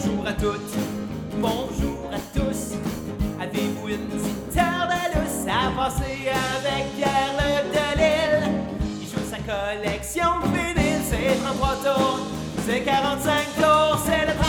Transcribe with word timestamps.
Bonjour 0.00 0.26
à 0.28 0.32
toutes, 0.32 0.76
bonjour 1.38 2.10
à 2.12 2.18
tous. 2.32 2.76
Avez-vous 3.40 3.88
une 3.88 4.06
petite 4.06 4.50
terre 4.52 4.88
de 4.88 5.50
à 5.50 5.72
passer 5.76 6.28
avec 6.30 6.94
Pierre 6.94 7.34
Le 7.36 7.50
Delille? 7.72 8.48
Il 9.00 9.08
joue 9.08 9.28
sa 9.28 9.38
collection 9.38 10.38
de 10.40 10.46
vinyles, 10.56 11.02
c'est 11.02 11.34
33 11.42 11.68
tours, 11.82 12.18
c'est 12.64 12.82
45 12.82 13.56
tours, 13.56 13.98
c'est 14.06 14.26
le 14.26 14.34
33-45. 14.34 14.47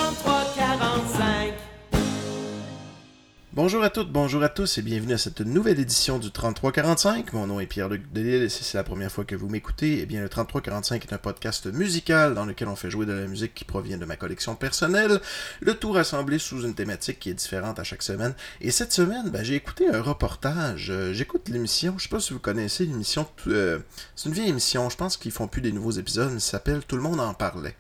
Bonjour 3.61 3.83
à 3.83 3.89
toutes, 3.89 4.09
bonjour 4.09 4.41
à 4.41 4.47
tous 4.47 4.77
et 4.77 4.81
bienvenue 4.81 5.11
à 5.11 5.17
cette 5.17 5.41
nouvelle 5.41 5.81
édition 5.81 6.17
du 6.17 6.31
3345. 6.31 7.33
Mon 7.33 7.45
nom 7.45 7.59
est 7.59 7.65
Pierre-Luc 7.65 8.09
Delisle 8.13 8.43
et 8.43 8.47
si 8.47 8.63
c'est 8.63 8.77
la 8.77 8.85
première 8.85 9.11
fois 9.11 9.25
que 9.25 9.35
vous 9.35 9.49
m'écoutez, 9.49 9.99
eh 9.99 10.05
bien 10.05 10.21
le 10.21 10.29
3345 10.29 11.03
est 11.03 11.13
un 11.13 11.17
podcast 11.17 11.67
musical 11.67 12.35
dans 12.35 12.45
lequel 12.45 12.69
on 12.69 12.77
fait 12.77 12.89
jouer 12.89 13.05
de 13.05 13.11
la 13.11 13.27
musique 13.27 13.53
qui 13.53 13.65
provient 13.65 13.97
de 13.97 14.05
ma 14.05 14.15
collection 14.15 14.55
personnelle, 14.55 15.19
le 15.59 15.73
tout 15.73 15.91
rassemblé 15.91 16.39
sous 16.39 16.61
une 16.61 16.73
thématique 16.73 17.19
qui 17.19 17.31
est 17.31 17.33
différente 17.33 17.79
à 17.79 17.83
chaque 17.83 18.01
semaine. 18.01 18.33
Et 18.61 18.71
cette 18.71 18.93
semaine, 18.93 19.29
ben, 19.29 19.43
j'ai 19.43 19.55
écouté 19.55 19.89
un 19.89 20.01
reportage, 20.01 20.89
euh, 20.89 21.11
j'écoute 21.11 21.49
l'émission, 21.49 21.95
je 21.97 22.03
sais 22.03 22.09
pas 22.09 22.21
si 22.21 22.31
vous 22.31 22.39
connaissez 22.39 22.85
l'émission, 22.85 23.27
euh, 23.47 23.79
c'est 24.15 24.29
une 24.29 24.35
vieille 24.35 24.47
émission, 24.47 24.89
je 24.89 24.95
pense 24.95 25.17
qu'ils 25.17 25.33
font 25.33 25.49
plus 25.49 25.61
des 25.61 25.73
nouveaux 25.73 25.91
épisodes, 25.91 26.31
mais 26.31 26.39
s'appelle 26.39 26.85
Tout 26.87 26.95
le 26.95 27.01
monde 27.01 27.19
en 27.19 27.33
parlait. 27.33 27.75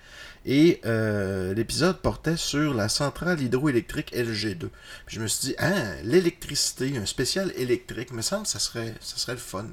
Et 0.51 0.81
euh, 0.87 1.53
l'épisode 1.53 1.99
portait 1.99 2.35
sur 2.35 2.73
la 2.73 2.89
centrale 2.89 3.39
hydroélectrique 3.39 4.11
LG2. 4.15 4.69
Puis 5.05 5.17
je 5.17 5.21
me 5.21 5.27
suis 5.27 5.49
dit, 5.49 5.55
ah, 5.59 5.93
l'électricité, 6.03 6.97
un 6.97 7.05
spécial 7.05 7.53
électrique, 7.55 8.11
me 8.11 8.23
semble 8.23 8.43
que 8.43 8.49
ça 8.49 8.57
serait, 8.57 8.95
ça 8.99 9.17
serait 9.17 9.33
le 9.33 9.37
fun. 9.37 9.67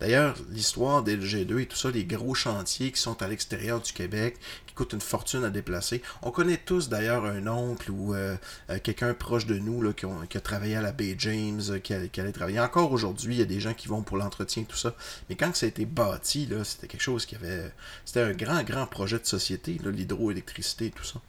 D'ailleurs, 0.00 0.36
l'histoire 0.50 1.02
d'LG2 1.02 1.60
et 1.60 1.66
tout 1.66 1.78
ça, 1.78 1.90
les 1.90 2.04
gros 2.04 2.34
chantiers 2.34 2.92
qui 2.92 3.00
sont 3.00 3.22
à 3.22 3.26
l'extérieur 3.26 3.80
du 3.80 3.90
Québec, 3.94 4.36
qui 4.66 4.74
coûtent 4.74 4.92
une 4.92 5.00
fortune 5.00 5.44
à 5.44 5.50
déplacer. 5.50 6.02
On 6.20 6.30
connaît 6.30 6.58
tous 6.58 6.90
d'ailleurs 6.90 7.24
un 7.24 7.46
oncle 7.46 7.90
ou 7.90 8.14
euh, 8.14 8.36
euh, 8.68 8.78
quelqu'un 8.82 9.14
proche 9.14 9.46
de 9.46 9.58
nous 9.58 9.80
là, 9.80 9.94
qui, 9.94 10.36
a 10.36 10.40
travaillé 10.40 10.76
à 10.76 10.82
la 10.82 10.92
Bay 10.92 11.14
James, 11.18 11.62
qui, 11.82 11.94
a- 11.94 12.00
allait 12.18 12.32
travailler. 12.32 12.60
Encore 12.60 12.92
aujourd'hui, 12.92 13.36
il 13.36 13.38
y 13.38 13.42
a 13.42 13.46
des 13.46 13.60
gens 13.60 13.72
qui 13.72 13.88
vont 13.88 14.02
pour 14.02 14.18
l'entretien 14.18 14.64
et 14.64 14.66
tout 14.66 14.76
ça. 14.76 14.94
Mais 15.30 15.36
quand 15.36 15.56
ça 15.56 15.64
a 15.64 15.70
été 15.70 15.86
bâti, 15.86 16.50
c'était 16.64 16.86
quelque 16.86 17.00
chose 17.00 17.24
qui 17.24 17.34
avait. 17.34 17.72
C'était 18.04 18.20
un 18.20 18.32
grand, 18.32 18.62
grand 18.62 18.86
projet 18.86 19.18
de 19.18 19.24
société, 19.26 19.80
là, 19.82 19.90
l'hydroélectricité 20.18 20.86
et 20.86 20.90
tout 20.90 21.04
ça. 21.04 21.20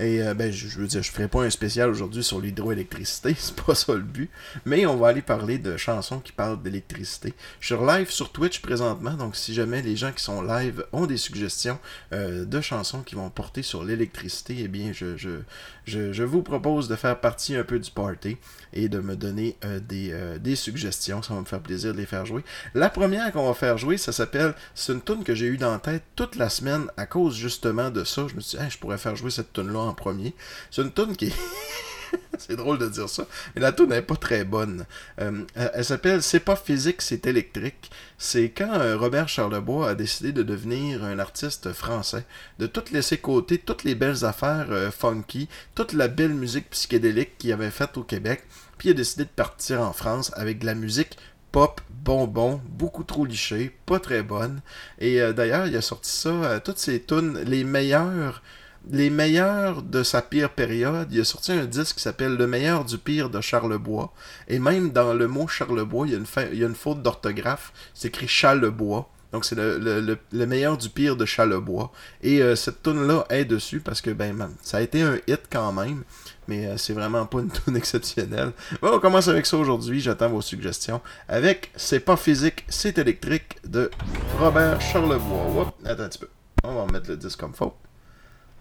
Et 0.00 0.22
euh, 0.22 0.32
ben, 0.32 0.52
je, 0.52 0.78
veux 0.78 0.86
dire, 0.86 1.02
je 1.02 1.10
ferai 1.10 1.26
pas 1.26 1.42
un 1.42 1.50
spécial 1.50 1.90
aujourd'hui 1.90 2.22
sur 2.22 2.40
l'hydroélectricité, 2.40 3.34
c'est 3.38 3.56
pas 3.56 3.74
ça 3.74 3.94
le 3.94 4.00
but. 4.00 4.30
Mais 4.64 4.86
on 4.86 4.96
va 4.96 5.08
aller 5.08 5.22
parler 5.22 5.58
de 5.58 5.76
chansons 5.76 6.20
qui 6.20 6.30
parlent 6.30 6.62
d'électricité. 6.62 7.34
Je 7.58 7.74
suis 7.74 7.84
live 7.84 8.10
sur 8.10 8.30
Twitch 8.30 8.60
présentement, 8.60 9.14
donc 9.14 9.34
si 9.34 9.54
jamais 9.54 9.82
les 9.82 9.96
gens 9.96 10.12
qui 10.12 10.22
sont 10.22 10.42
live 10.42 10.84
ont 10.92 11.06
des 11.06 11.16
suggestions 11.16 11.78
euh, 12.12 12.44
de 12.44 12.60
chansons 12.60 13.02
qui 13.02 13.16
vont 13.16 13.28
porter 13.28 13.62
sur 13.62 13.82
l'électricité, 13.82 14.56
eh 14.60 14.68
bien, 14.68 14.92
je, 14.92 15.16
je, 15.16 15.40
je, 15.88 16.22
vous 16.22 16.42
propose 16.42 16.88
de 16.88 16.96
faire 16.96 17.18
partie 17.20 17.56
un 17.56 17.64
peu 17.64 17.78
du 17.78 17.90
party 17.90 18.36
et 18.72 18.88
de 18.88 19.00
me 19.00 19.16
donner 19.16 19.56
euh, 19.64 19.80
des, 19.80 20.10
euh, 20.12 20.38
des 20.38 20.56
suggestions. 20.56 21.22
Ça 21.22 21.34
va 21.34 21.40
me 21.40 21.44
faire 21.44 21.60
plaisir 21.60 21.92
de 21.92 21.98
les 21.98 22.06
faire 22.06 22.26
jouer. 22.26 22.44
La 22.74 22.90
première 22.90 23.32
qu'on 23.32 23.46
va 23.46 23.54
faire 23.54 23.78
jouer, 23.78 23.96
ça 23.96 24.12
s'appelle. 24.12 24.54
C'est 24.74 24.92
une 24.92 25.02
tune 25.02 25.24
que 25.24 25.34
j'ai 25.34 25.46
eu 25.46 25.56
dans 25.56 25.72
la 25.72 25.78
tête 25.78 26.02
toute 26.16 26.36
la 26.36 26.48
semaine 26.48 26.86
à 26.96 27.06
cause 27.06 27.34
justement 27.34 27.90
de 27.90 28.04
ça. 28.04 28.26
Je 28.28 28.34
me 28.34 28.40
suis 28.40 28.58
dit, 28.58 28.64
je 28.68 28.78
pourrais 28.78 28.98
faire 28.98 29.16
jouer 29.16 29.30
cette 29.30 29.52
tune 29.52 29.72
là 29.72 29.80
en 29.80 29.94
premier. 29.94 30.34
C'est 30.70 30.82
une 30.82 30.92
tune 30.92 31.16
qui 31.16 31.26
est. 31.26 31.34
c'est 32.38 32.56
drôle 32.56 32.78
de 32.78 32.88
dire 32.88 33.08
ça, 33.08 33.26
mais 33.54 33.60
la 33.60 33.72
tune 33.72 33.88
n'est 33.88 34.02
pas 34.02 34.16
très 34.16 34.44
bonne. 34.44 34.84
Euh, 35.20 35.44
elle 35.54 35.70
elle 35.74 35.84
s'appelle 35.84 36.22
C'est 36.22 36.40
pas 36.40 36.56
physique, 36.56 37.02
c'est 37.02 37.26
électrique. 37.26 37.90
C'est 38.18 38.50
quand 38.50 38.72
euh, 38.74 38.96
Robert 38.96 39.28
Charlebois 39.28 39.90
a 39.90 39.94
décidé 39.94 40.32
de 40.32 40.42
devenir 40.42 41.04
un 41.04 41.18
artiste 41.18 41.72
français, 41.72 42.24
de 42.58 42.66
tout 42.66 42.84
laisser 42.92 43.18
côté, 43.18 43.58
toutes 43.58 43.84
les 43.84 43.94
belles 43.94 44.24
affaires 44.24 44.66
euh, 44.70 44.90
funky, 44.90 45.48
toute 45.74 45.92
la 45.92 46.08
belle 46.08 46.34
musique 46.34 46.70
psychédélique 46.70 47.38
qu'il 47.38 47.52
avait 47.52 47.70
faite 47.70 47.96
au 47.96 48.02
Québec, 48.02 48.42
puis 48.76 48.88
il 48.88 48.92
a 48.92 48.94
décidé 48.94 49.24
de 49.24 49.30
partir 49.30 49.82
en 49.82 49.92
France 49.92 50.32
avec 50.34 50.58
de 50.58 50.66
la 50.66 50.74
musique 50.74 51.16
pop, 51.52 51.80
bonbon, 51.90 52.60
beaucoup 52.68 53.04
trop 53.04 53.24
lichée, 53.24 53.74
pas 53.86 53.98
très 53.98 54.22
bonne. 54.22 54.60
Et 54.98 55.20
d'ailleurs, 55.32 55.66
il 55.66 55.74
a 55.76 55.80
sorti 55.80 56.10
ça, 56.10 56.60
toutes 56.60 56.78
ses 56.78 57.02
tunes, 57.02 57.38
les 57.46 57.64
meilleures, 57.64 58.42
les 58.90 59.10
meilleures 59.10 59.82
de 59.82 60.02
sa 60.02 60.22
pire 60.22 60.50
période. 60.50 61.08
Il 61.10 61.20
a 61.20 61.24
sorti 61.24 61.52
un 61.52 61.64
disque 61.64 61.96
qui 61.96 62.02
s'appelle 62.02 62.36
Le 62.36 62.46
meilleur 62.46 62.84
du 62.84 62.98
pire 62.98 63.30
de 63.30 63.40
Charlebois. 63.40 64.12
Et 64.48 64.58
même 64.58 64.90
dans 64.90 65.12
le 65.14 65.28
mot 65.28 65.46
Charlebois, 65.46 66.06
il 66.06 66.12
y 66.12 66.16
a 66.64 66.66
une, 66.66 66.74
faute 66.74 67.02
d'orthographe. 67.02 67.72
C'est 67.94 68.08
écrit 68.08 68.28
Charlebois. 68.28 69.10
Donc 69.30 69.44
c'est 69.44 69.56
le, 69.56 69.78
le- 69.78 70.00
le- 70.00 70.16
le 70.32 70.46
meilleur 70.46 70.78
du 70.78 70.88
pire 70.88 71.14
de 71.14 71.26
Charlebois. 71.26 71.92
Et 72.22 72.40
euh, 72.42 72.56
cette 72.56 72.82
tune 72.82 73.06
là 73.06 73.26
est 73.28 73.44
dessus 73.44 73.80
parce 73.80 74.00
que 74.00 74.08
ben 74.10 74.48
ça 74.62 74.78
a 74.78 74.80
été 74.80 75.02
un 75.02 75.16
hit 75.26 75.42
quand 75.52 75.70
même. 75.72 76.02
Mais 76.46 76.64
euh, 76.66 76.78
c'est 76.78 76.94
vraiment 76.94 77.26
pas 77.26 77.40
une 77.40 77.50
tune 77.64 77.76
exceptionnelle. 77.76 78.52
Bon, 78.80 78.88
on 78.94 79.00
commence 79.00 79.28
avec 79.28 79.44
ça 79.44 79.58
aujourd'hui. 79.58 80.00
J'attends 80.00 80.30
vos 80.30 80.40
suggestions. 80.40 81.02
Avec 81.28 81.70
C'est 81.76 82.00
pas 82.00 82.16
physique, 82.16 82.64
c'est 82.70 82.96
électrique 82.96 83.58
de 83.66 83.90
Robert 84.38 84.80
Charlebois. 84.80 85.60
Hop, 85.60 85.74
attends 85.84 86.04
un 86.04 86.08
petit 86.08 86.18
peu. 86.20 86.28
On 86.64 86.74
va 86.74 86.82
remettre 86.84 87.10
le 87.10 87.18
disque 87.18 87.38
comme 87.38 87.52
faut. 87.54 87.74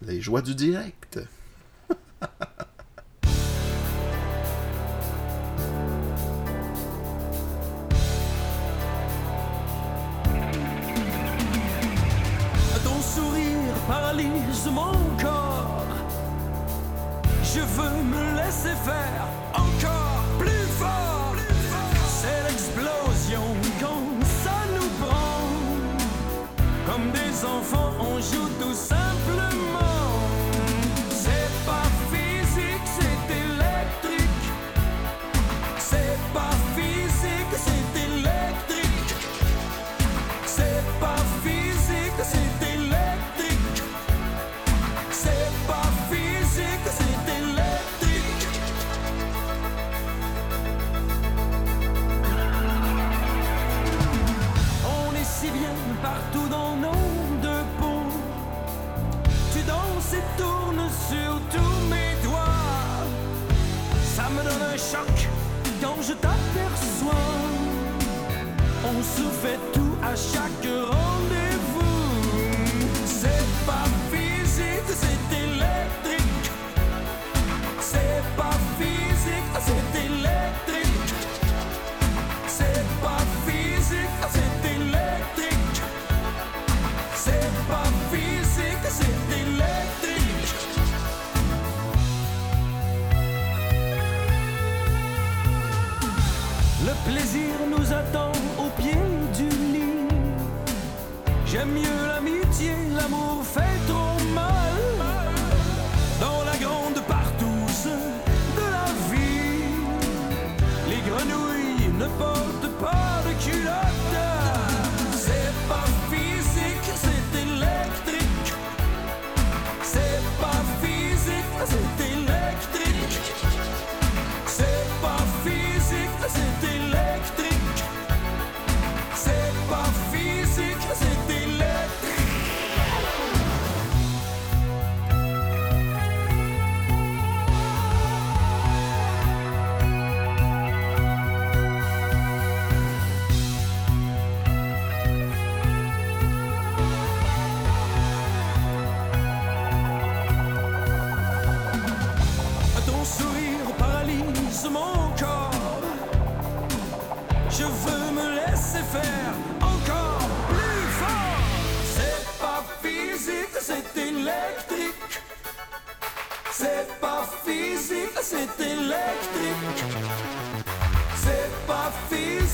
Les 0.06 0.22
joies 0.22 0.42
du 0.42 0.54
direct. 0.54 1.20
Ton 12.84 13.02
sourire 13.02 13.74
paralyse 13.88 14.70
mon 14.72 14.94
corps. 15.22 15.84
Je 17.44 17.60
veux 17.60 18.04
me 18.04 18.36
laisser 18.38 18.76
faire 18.86 19.28
encore 19.54 19.97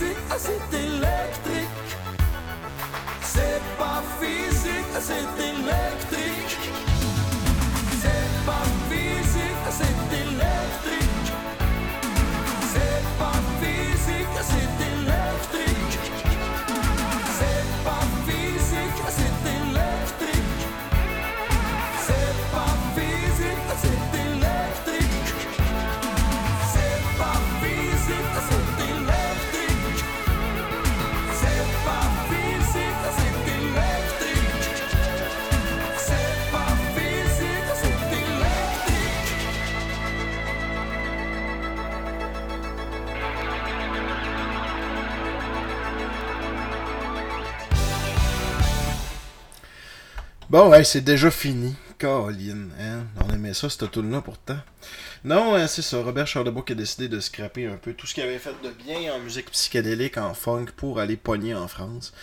physique, 0.04 0.18
c'est 0.38 0.78
électrique. 0.78 1.98
C'est 3.22 3.62
pas 3.78 4.02
physique, 4.20 4.86
c'est 5.00 5.14
électrique. 5.14 5.53
Bon, 50.54 50.70
ouais, 50.70 50.84
c'est 50.84 51.02
déjà 51.02 51.32
fini. 51.32 51.74
Caroline, 51.98 52.70
hein? 52.80 53.06
On 53.28 53.34
aimait 53.34 53.56
ça, 53.56 53.70
cette 53.72 53.90
tune 53.90 54.12
là 54.12 54.22
pourtant. 54.22 54.58
Non, 55.24 55.56
hein, 55.56 55.66
c'est 55.66 55.82
ça. 55.82 56.04
Robert 56.04 56.28
Charlebois 56.28 56.62
qui 56.64 56.74
a 56.74 56.76
décidé 56.76 57.08
de 57.08 57.20
scraper 57.20 57.66
un 57.66 57.78
peu 57.78 57.94
tout 57.94 58.06
ce 58.06 58.14
qu'il 58.14 58.22
avait 58.22 58.38
fait 58.38 58.54
de 58.64 58.70
bien 58.70 59.12
en 59.16 59.20
musique 59.20 59.50
psychédélique, 59.50 60.18
en 60.20 60.36
funk, 60.36 60.68
pour 60.78 61.00
aller 61.00 61.18
pogner 61.18 61.56
en 61.56 61.68
France. 61.68 62.14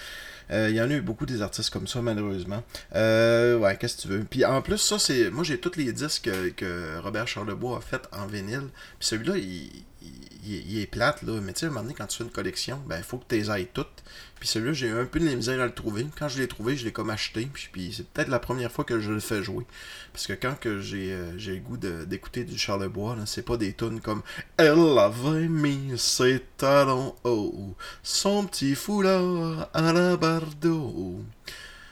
Euh, 0.52 0.68
Il 0.70 0.76
y 0.76 0.80
en 0.80 0.88
a 0.90 0.94
eu 0.94 1.00
beaucoup 1.00 1.26
des 1.26 1.42
artistes 1.42 1.70
comme 1.70 1.88
ça, 1.88 2.02
malheureusement. 2.02 2.62
Euh, 2.94 3.56
ouais, 3.58 3.76
qu'est-ce 3.76 3.96
que 3.96 4.02
tu 4.02 4.08
veux? 4.08 4.24
Puis 4.24 4.44
en 4.44 4.62
plus, 4.62 4.78
ça, 4.78 5.00
c'est. 5.00 5.30
Moi, 5.30 5.42
j'ai 5.44 5.58
tous 5.58 5.76
les 5.76 5.92
disques 5.92 6.30
que, 6.56 6.98
Robert 7.00 7.26
Charlebois 7.26 7.78
a 7.78 7.80
fait 7.80 8.02
en 8.12 8.28
vinyle. 8.28 8.68
Puis 9.00 9.08
celui-là, 9.08 9.38
il, 9.38 9.44
il- 9.44 9.82
il- 10.44 10.70
il 10.72 10.80
est 10.82 10.86
plate, 10.86 11.22
là. 11.22 11.40
Mais 11.42 11.52
tu 11.52 11.60
sais, 11.60 11.66
à 11.66 11.68
un 11.68 11.72
moment 11.72 11.82
donné, 11.82 11.94
quand 11.98 12.06
tu 12.06 12.18
fais 12.18 12.24
une 12.24 12.30
collection, 12.30 12.80
ben, 12.86 12.98
il 12.98 13.02
faut 13.04 13.18
que 13.18 13.24
tu 13.28 13.34
les 13.36 13.50
ailles 13.50 13.68
toutes. 13.74 14.04
Puis 14.40 14.48
celui-là, 14.48 14.72
j'ai 14.72 14.86
eu 14.88 14.98
un 14.98 15.04
peu 15.04 15.20
de 15.20 15.26
la 15.26 15.34
misère 15.34 15.60
à 15.60 15.66
le 15.66 15.74
trouver. 15.74 16.06
Quand 16.18 16.28
je 16.28 16.38
l'ai 16.38 16.48
trouvé, 16.48 16.74
je 16.74 16.86
l'ai 16.86 16.92
comme 16.92 17.10
acheté. 17.10 17.46
Puis, 17.52 17.68
puis 17.70 17.92
c'est 17.94 18.08
peut-être 18.08 18.28
la 18.28 18.38
première 18.38 18.72
fois 18.72 18.84
que 18.84 18.98
je 18.98 19.12
le 19.12 19.20
fais 19.20 19.42
jouer. 19.42 19.66
Parce 20.14 20.26
que 20.26 20.32
quand 20.32 20.58
que 20.58 20.80
j'ai 20.80 21.12
euh, 21.12 21.32
le 21.32 21.58
goût 21.58 21.76
d'écouter 21.76 22.44
du 22.44 22.56
Charlebois, 22.58 23.16
là, 23.16 23.26
c'est 23.26 23.42
pas 23.42 23.58
des 23.58 23.74
tunes 23.74 24.00
comme 24.00 24.22
Elle 24.56 24.98
avait 24.98 25.46
mis 25.46 25.92
ses 25.98 26.42
talons 26.56 27.14
hauts, 27.22 27.76
son 28.02 28.46
petit 28.46 28.74
foulard 28.74 29.68
à 29.74 29.92
la 29.92 30.16
bardeau. 30.16 31.22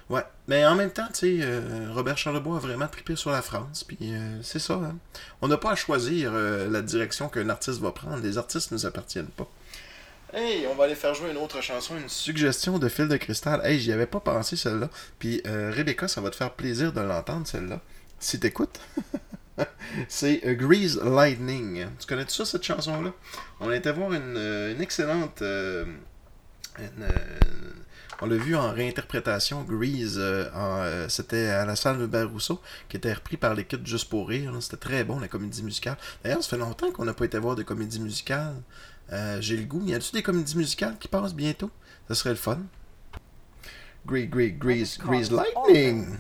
Ouais, 0.09 0.25
mais 0.49 0.65
en 0.65 0.75
même 0.75 0.91
temps, 0.91 1.09
tu 1.09 1.19
sais, 1.19 1.39
euh, 1.43 1.93
Robert 1.93 2.17
Charlebois 2.17 2.57
a 2.57 2.61
vraiment 2.61 2.89
trippé 2.89 3.15
sur 3.15 3.31
la 3.31 3.43
France, 3.43 3.85
puis 3.85 3.99
euh, 4.03 4.43
c'est 4.43 4.59
ça, 4.59 4.75
hein. 4.77 4.97
On 5.43 5.49
n'a 5.49 5.59
pas 5.59 5.73
à 5.73 5.77
choisir 5.77 6.33
la 6.33 6.81
direction 6.81 7.29
qu'un 7.29 7.51
artiste 7.51 7.81
va 7.81 7.93
prendre, 7.93 8.17
les 8.23 8.39
artistes 8.39 8.71
ne 8.71 8.79
nous 8.79 8.87
appartiennent 8.87 9.27
pas. 9.27 9.51
Hey, 10.31 10.67
on 10.67 10.75
va 10.75 10.85
aller 10.85 10.95
faire 10.95 11.15
jouer 11.15 11.31
une 11.31 11.39
autre 11.39 11.63
chanson, 11.63 11.97
une 11.97 12.11
suggestion 12.11 12.79
de 12.79 12.91
fil 12.91 13.09
de 13.09 13.17
cristal. 13.17 13.63
Hey, 13.65 13.81
j'y 13.81 13.93
avais 13.93 14.07
pas 14.07 14.21
pensé 14.21 14.57
celle-là. 14.57 14.91
Puis 15.19 15.41
euh, 15.47 15.73
Rebecca, 15.75 16.07
ça 16.07 16.21
va 16.21 16.29
te 16.29 16.37
faire 16.37 16.53
plaisir 16.53 16.93
de 16.93 17.01
l'entendre 17.01 17.47
celle-là. 17.47 17.81
Si 18.19 18.39
t'écoutes. 18.39 18.79
C'est 20.09 20.43
euh, 20.45 20.53
Grease 20.53 21.01
Lightning. 21.03 21.87
Tu 21.99 22.07
connais 22.07 22.27
ça, 22.29 22.45
cette 22.45 22.63
chanson-là? 22.63 23.15
On 23.61 23.73
été 23.73 23.91
voir 23.91 24.13
une, 24.13 24.37
euh, 24.37 24.79
excellente... 24.79 25.43
on 28.21 28.27
l'a 28.27 28.37
vu 28.37 28.55
en 28.55 28.71
réinterprétation, 28.71 29.63
Grease, 29.63 30.21
c'était 31.09 31.47
à 31.47 31.65
la 31.65 31.75
salle 31.75 32.07
de 32.07 32.23
Rousseau, 32.25 32.61
qui 32.91 32.99
était 32.99 33.15
repris 33.15 33.39
par 33.39 33.55
l'équipe 33.55 33.87
Juste 33.87 34.11
pour 34.11 34.29
rire. 34.29 34.53
C'était 34.61 34.77
très 34.77 35.05
bon, 35.05 35.21
la 35.21 35.29
comédie 35.29 35.63
musicale. 35.63 35.97
D'ailleurs, 36.23 36.43
ça 36.43 36.51
fait 36.51 36.59
longtemps 36.59 36.93
qu'on 36.93 37.07
n'a 37.07 37.15
pas 37.15 37.25
été 37.25 37.39
voir 37.39 37.57
de 37.57 37.63
comédie 37.63 37.99
musicale. 37.99 38.57
Euh, 39.13 39.41
J'ai 39.41 39.57
le 39.57 39.65
goût. 39.65 39.83
Y 39.85 39.95
a-tu 39.95 40.13
des 40.13 40.23
comédies 40.23 40.57
musicales 40.57 40.97
qui 40.99 41.09
passent 41.09 41.35
bientôt? 41.35 41.71
Ça 42.09 42.15
serait 42.15 42.31
le 42.31 42.37
fun. 42.37 42.59
Grease, 44.07 44.29
Grease, 44.31 44.59
Grease, 44.59 44.99
Grease 44.99 45.31
Lightning! 45.31 46.19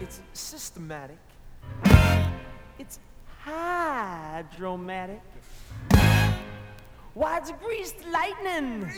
It's 0.00 0.20
systematic. 0.32 1.18
It's 2.78 2.98
hydromatic. 3.44 5.20
Why, 7.14 7.38
it's 7.38 7.52
greased 7.62 7.96
lightning? 8.10 8.88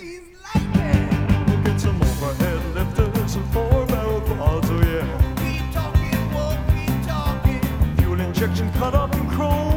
We'll 1.47 1.63
get 1.65 1.81
some 1.81 2.01
overhead 2.01 2.75
lifters 2.75 3.35
and 3.35 3.45
four 3.53 3.87
barrel 3.87 4.21
quads, 4.21 4.71
oh 4.71 4.81
yeah. 4.81 5.05
Keep 5.43 5.73
talking, 5.73 6.33
won't 6.33 6.61
keep 6.69 7.07
talking. 7.07 7.61
Fuel 7.99 8.21
injection 8.21 8.71
cut 8.79 8.95
up 8.95 9.13
in 9.15 9.29
chrome 9.31 9.74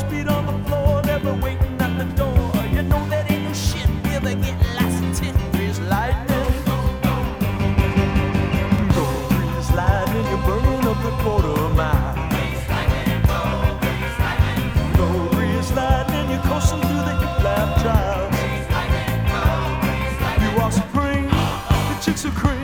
speed 0.00 0.28
on 0.28 0.46
the 0.46 0.56
floor, 0.68 1.02
never 1.02 1.34
waiting 1.34 1.76
at 1.80 1.92
the 1.98 2.06
door. 2.20 2.52
You 2.74 2.82
know 2.82 3.02
that 3.08 3.30
ain't 3.30 3.44
no 3.44 3.52
shit, 3.52 3.88
never 4.04 4.34
get 4.34 4.56
lost 4.76 5.02
in 5.02 5.12
tin. 5.12 5.34
Grease 5.52 5.80
lightning. 5.92 6.50
Go 8.96 9.04
grease 9.32 9.70
lightning, 9.80 10.26
you're 10.30 10.44
burning 10.48 10.84
up 10.90 10.98
the 11.06 11.12
quarter 11.22 11.68
mile. 11.78 12.14
Go 14.98 15.06
grease 15.34 15.70
lightning, 15.78 16.26
you're 16.32 16.46
coursing 16.48 16.80
through 16.80 17.04
the 17.08 17.14
hip 17.22 17.44
lap 17.44 17.68
trials. 17.82 18.34
You 20.42 20.50
are 20.62 20.72
supreme, 20.72 21.28
the 21.90 21.96
chicks 22.02 22.24
are 22.24 22.36
cream 22.40 22.59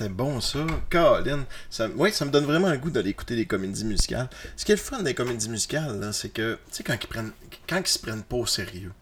c'était 0.00 0.12
bon 0.12 0.40
ça. 0.40 0.66
Colin. 0.88 1.44
Ça, 1.68 1.88
ouais, 1.88 2.10
ça 2.10 2.24
me 2.24 2.30
donne 2.30 2.44
vraiment 2.44 2.70
le 2.70 2.78
goût 2.78 2.90
d'aller 2.90 3.10
écouter 3.10 3.36
des 3.36 3.44
comédies 3.44 3.84
musicales. 3.84 4.30
Ce 4.56 4.64
qui 4.64 4.72
est 4.72 4.76
le 4.76 4.80
fun 4.80 5.02
des 5.02 5.14
comédies 5.14 5.50
musicales, 5.50 6.08
c'est 6.12 6.30
que, 6.30 6.54
tu 6.54 6.76
sais, 6.76 6.82
quand 6.82 6.94
ils, 6.94 7.06
prennent, 7.06 7.32
quand 7.68 7.80
ils 7.80 7.86
se 7.86 7.98
prennent 7.98 8.22
pas 8.22 8.36
au 8.36 8.46
sérieux. 8.46 8.92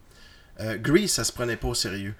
Euh, 0.59 0.77
Grease, 0.77 1.11
ça 1.11 1.23
se 1.23 1.31
prenait 1.31 1.55
pas 1.55 1.69
au 1.69 1.73
sérieux. 1.73 2.15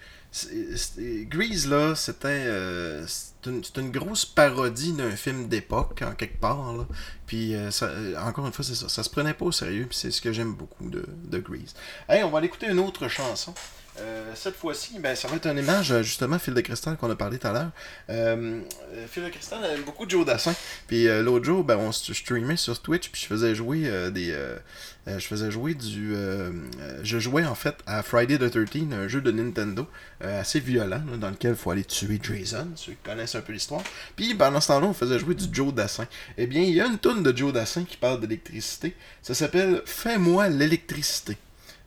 Grease, 1.28 1.68
là, 1.68 1.94
c'était. 1.96 2.28
euh, 2.28 3.06
c'est 3.06 3.78
une, 3.78 3.92
grosse 3.92 4.26
parodie 4.26 4.94
d'un 4.94 5.12
film 5.12 5.48
d'époque, 5.48 6.04
en 6.06 6.14
quelque 6.14 6.40
part. 6.40 6.86
Puis, 7.26 7.56
euh, 7.56 7.70
euh, 7.82 8.16
encore 8.22 8.46
une 8.46 8.54
fois, 8.54 8.64
c'est 8.64 8.76
ça. 8.76 8.88
Ça 8.88 9.04
se 9.04 9.10
prenait 9.10 9.34
pas 9.34 9.46
au 9.46 9.52
sérieux, 9.52 9.88
puis 9.90 9.98
c'est 9.98 10.12
ce 10.12 10.22
que 10.22 10.32
j'aime 10.32 10.54
beaucoup 10.54 10.90
de, 10.90 11.06
de 11.26 11.40
Grease. 11.40 11.74
Hey, 12.08 12.24
on 12.24 12.30
va 12.30 12.38
aller 12.38 12.48
écouter 12.48 12.68
une 12.68 12.80
autre 12.80 13.10
chanson. 13.10 13.54
Euh, 14.02 14.32
cette 14.36 14.56
fois-ci, 14.56 15.00
ben, 15.00 15.16
ça 15.16 15.28
va 15.28 15.36
être 15.36 15.48
un 15.48 15.58
image, 15.58 15.92
euh, 15.92 16.04
justement, 16.04 16.40
Fil 16.40 16.54
de 16.54 16.62
Cristal 16.62 16.96
qu'on 16.98 17.10
a 17.12 17.16
parlé 17.16 17.38
tout 17.38 17.48
à 17.48 17.54
l'heure. 17.54 17.72
Euh, 18.10 18.62
euh, 18.94 19.26
de 19.26 19.30
Cristal 19.30 19.60
aime 19.66 19.84
beaucoup 19.84 20.08
Joe 20.08 20.26
Dassin. 20.26 20.56
Puis 20.88 21.08
l'autre 21.22 21.46
jour, 21.46 21.64
ben, 21.64 21.78
on 21.78 21.92
streamait 21.92 22.56
sur 22.56 22.82
Twitch, 22.82 23.10
puis 23.10 23.22
je 23.22 23.28
faisais 23.28 23.56
jouer 23.56 23.90
des. 24.12 24.36
je 25.08 25.26
faisais 25.26 25.52
jouer 25.52 25.74
du. 25.74 26.16
je 27.04 27.20
jouais 27.20 27.46
en 27.46 27.56
fait 27.56 27.76
à 27.86 28.02
Friday 28.02 28.38
the 28.38 28.50
13, 28.50 28.84
un 28.94 29.08
jeu 29.08 29.22
de 29.22 29.32
Nintendo 29.32 29.88
assez 30.22 30.60
violent, 30.60 31.02
dans 31.18 31.30
lequel 31.30 31.52
il 31.52 31.58
faut 31.58 31.72
aller 31.72 31.84
tuer 31.84 32.20
Jason, 32.22 32.68
ceux 32.76 32.94
qui 32.94 32.98
connaissent 33.04 33.36
un 33.36 33.42
peu 33.42 33.54
l'histoire. 33.54 33.84
Puis 34.16 34.34
pendant 34.36 34.62
ce 34.62 34.68
temps-là, 34.70 34.88
on 34.88 34.94
faisait 34.94 35.20
jouer 35.20 35.36
du 35.36 35.46
Joe 35.52 35.74
Dassin. 35.74 36.08
Eh 36.38 36.48
bien, 36.48 36.62
il 36.62 36.74
y 36.74 36.82
a 36.82 36.86
une 36.86 37.00
tonne 37.00 37.24
de 37.24 37.36
Joe 37.36 37.52
Dassin 37.52 37.84
qui 37.84 37.98
parle 37.98 38.22
d'électricité. 38.22 38.96
Ça 39.22 39.34
s'appelle 39.34 39.82
Fais-moi 39.86 40.50
l'électricité. 40.50 41.38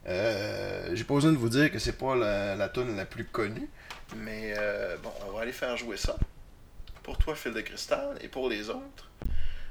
Euh, 0.06 0.90
J'ai 0.94 1.04
pas 1.04 1.14
besoin 1.14 1.32
de 1.32 1.36
vous 1.36 1.48
dire 1.48 1.70
que 1.70 1.78
c'est 1.78 1.96
pas 1.96 2.14
la, 2.16 2.56
la 2.56 2.68
tune 2.68 2.96
la 2.96 3.04
plus 3.04 3.24
connue, 3.24 3.68
mais 4.16 4.54
euh, 4.58 4.96
bon, 5.02 5.12
on 5.28 5.32
va 5.32 5.42
aller 5.42 5.52
faire 5.52 5.76
jouer 5.76 5.96
ça. 5.96 6.16
Pour 7.02 7.18
toi, 7.18 7.34
Fil 7.34 7.52
de 7.52 7.60
Cristal, 7.60 8.16
et 8.20 8.28
pour 8.28 8.48
les 8.48 8.70
autres. 8.70 9.10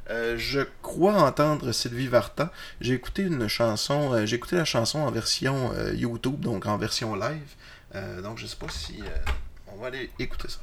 Euh, 0.09 0.38
je 0.38 0.61
crois 0.81 1.13
entendre 1.13 1.71
Sylvie 1.71 2.07
Vartan. 2.07 2.50
J'ai 2.81 2.93
écouté 2.93 3.21
une 3.23 3.47
chanson, 3.47 4.25
j'ai 4.25 4.35
écouté 4.35 4.55
la 4.55 4.65
chanson 4.65 5.00
en 5.00 5.11
version 5.11 5.71
YouTube, 5.93 6.39
donc 6.41 6.65
en 6.65 6.77
version 6.77 7.15
live. 7.15 7.55
Donc 8.23 8.38
je 8.38 8.47
sais 8.47 8.57
pas 8.57 8.69
si 8.69 9.01
on 9.67 9.77
va 9.77 9.88
aller 9.88 10.09
écouter 10.17 10.47
ça. 10.50 10.59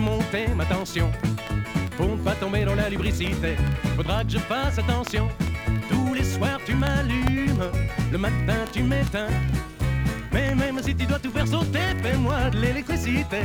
Monter 0.00 0.48
ma 0.56 0.64
tension. 0.64 1.10
Pour 1.96 2.08
ne 2.08 2.16
pas 2.16 2.34
tomber 2.34 2.64
dans 2.64 2.74
la 2.74 2.88
lubricité, 2.88 3.56
faudra 3.96 4.24
que 4.24 4.32
je 4.32 4.38
fasse 4.38 4.78
attention. 4.78 5.28
Tous 5.88 6.14
les 6.14 6.24
soirs 6.24 6.60
tu 6.64 6.74
m'allumes, 6.74 7.70
le 8.10 8.18
matin 8.18 8.64
tu 8.72 8.82
m'éteins. 8.82 9.28
Mais 10.32 10.54
même 10.54 10.80
si 10.82 10.94
tu 10.94 11.06
dois 11.06 11.18
tout 11.18 11.30
faire 11.30 11.46
sauter, 11.46 11.94
fais-moi 12.02 12.50
de 12.50 12.60
l'électricité. 12.60 13.42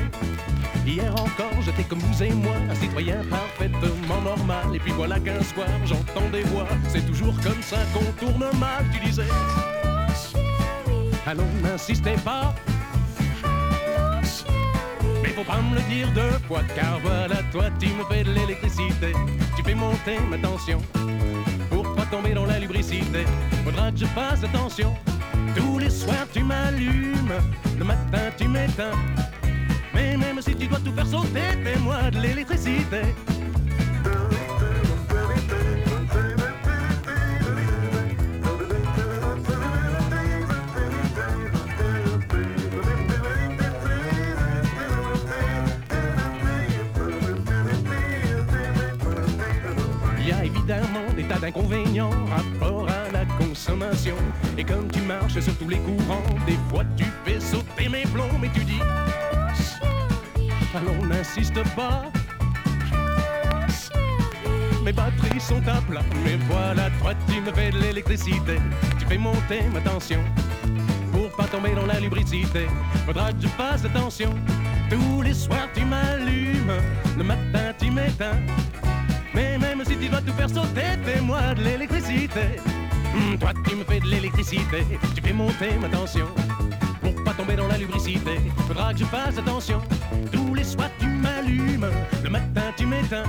Hier 0.86 1.12
encore, 1.14 1.62
j'étais 1.64 1.84
comme 1.84 2.00
vous 2.00 2.24
et 2.24 2.32
moi, 2.32 2.56
un 2.70 2.76
citoyen 2.76 3.18
parfaitement 3.30 4.22
normal. 4.24 4.76
Et 4.76 4.80
puis 4.80 4.92
voilà 4.92 5.20
qu'un 5.20 5.42
soir, 5.42 5.68
j'entends 5.84 6.30
des 6.32 6.44
voix. 6.44 6.68
C'est 6.90 7.06
toujours 7.06 7.36
comme 7.42 7.62
ça 7.62 7.78
qu'on 7.94 8.26
tourne 8.26 8.46
mal, 8.60 8.86
tu 8.94 9.00
disais. 9.04 9.24
Allons, 11.26 11.48
n'insistez 11.64 12.16
pas. 12.24 12.54
Faut 15.36 15.44
pas 15.44 15.60
me 15.62 15.76
le 15.76 15.82
dire 15.94 16.10
deux 16.14 16.40
fois, 16.48 16.62
car 16.76 16.98
voilà, 17.04 17.44
toi 17.52 17.66
tu 17.78 17.88
me 17.88 18.06
fais 18.06 18.24
de 18.24 18.32
l'électricité. 18.32 19.12
Tu 19.58 19.64
fais 19.64 19.76
monter 19.76 20.18
ma 20.30 20.38
tension. 20.38 20.82
Pour 21.70 21.94
pas 21.94 22.06
tomber 22.06 22.34
dans 22.34 22.46
la 22.46 22.58
lubricité, 22.58 23.26
faudra 23.66 23.92
que 23.92 23.98
je 23.98 24.06
fasse 24.06 24.46
attention. 24.46 24.96
Tous 25.54 25.78
les 25.78 25.90
soirs 25.90 26.28
tu 26.34 26.42
m'allumes, 26.42 27.34
le 27.78 27.84
matin 27.84 28.32
tu 28.38 28.48
m'éteins. 28.48 28.98
Mais 29.94 30.16
même 30.16 30.42
si 30.42 30.56
tu 30.56 30.68
dois 30.68 30.80
tout 30.80 30.94
faire 30.94 31.08
sauter, 31.08 31.52
fais-moi 31.64 32.12
de 32.12 32.20
l'électricité. 32.20 33.02
Évidemment 50.66 51.14
des 51.16 51.24
tas 51.24 51.40
d'inconvénients 51.40 52.10
rapport 52.28 52.88
à 52.90 53.12
la 53.12 53.26
consommation. 53.38 54.16
Et 54.58 54.64
comme 54.64 54.88
tu 54.92 55.02
marches 55.02 55.40
sur 55.40 55.56
tous 55.58 55.70
les 55.70 55.78
courants, 55.78 56.24
des 56.48 56.58
fois 56.70 56.84
tu 56.98 57.06
fais 57.24 57.40
sauter 57.40 57.88
mes 57.90 58.04
plombs, 58.04 58.40
mais 58.42 58.50
tu 58.54 58.64
dis 58.64 58.82
Allons, 60.76 61.06
n'insiste 61.06 61.62
pas. 61.76 62.04
Mes 64.84 64.92
batteries 64.92 65.40
sont 65.40 65.62
à 65.68 65.82
plat, 65.82 66.02
mais 66.24 66.38
voilà, 66.50 66.90
toi 67.00 67.14
tu 67.28 67.42
me 67.42 67.52
fais 67.52 67.72
de 67.72 67.80
l'électricité. 67.80 68.58
Tu 69.00 69.06
fais 69.06 69.18
monter 69.18 69.62
ma 69.74 69.82
tension. 69.82 70.20
Pour 71.12 71.30
pas 71.32 71.46
tomber 71.46 71.74
dans 71.76 71.86
la 71.86 72.00
lubricité, 72.00 72.68
faudra 73.06 73.32
que 73.32 73.42
je 73.42 73.48
fasse 73.50 73.86
attention. 73.86 74.34
Tous 74.90 75.22
les 75.22 75.34
soirs 75.34 75.70
tu 75.74 75.86
m'allumes, 75.86 76.82
le 77.18 77.24
matin 77.24 77.74
tu 77.80 77.90
m'éteins. 77.92 78.40
Mais 79.36 79.58
même 79.58 79.84
si 79.86 79.98
tu 79.98 80.08
dois 80.08 80.22
tout 80.22 80.32
faire 80.34 80.50
sauter, 80.50 80.96
fais-moi 81.04 81.54
de 81.56 81.62
l'électricité. 81.62 82.46
Hum, 83.14 83.38
toi, 83.38 83.52
tu 83.68 83.76
me 83.76 83.84
fais 83.84 84.00
de 84.00 84.08
l'électricité. 84.08 84.86
Tu 85.14 85.22
fais 85.22 85.34
monter 85.34 85.72
ma 85.82 85.90
tension. 85.90 86.28
Pour 87.02 87.24
pas 87.26 87.34
tomber 87.34 87.58
dans 87.58 87.68
la 87.68 87.78
lubricité, 87.78 88.40
faudra 88.68 88.94
que 88.94 89.00
je 89.00 89.06
fasse 89.06 89.38
attention. 89.38 89.82
Tous 90.32 90.54
les 90.54 90.64
soirs, 90.64 90.90
tu 91.00 91.08
m'allumes. 91.08 91.90
Le 92.24 92.30
matin, 92.30 92.72
tu 92.78 92.86
m'éteins. 92.86 93.26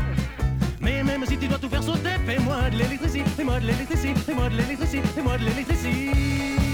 Mais 0.80 1.02
même 1.02 1.26
si 1.26 1.36
tu 1.36 1.48
dois 1.48 1.58
tout 1.58 1.68
faire 1.68 1.82
sauter, 1.82 2.16
fais-moi 2.24 2.70
de 2.70 2.76
l'électricité. 2.78 3.24
Fais-moi 3.36 3.58
de 3.58 3.66
l'électricité. 3.66 4.14
Fais-moi 4.14 4.48
de 4.48 4.56
l'électricité. 4.56 5.08
Fais-moi 5.14 5.38
de 5.38 5.44
l'électricité. 5.44 6.65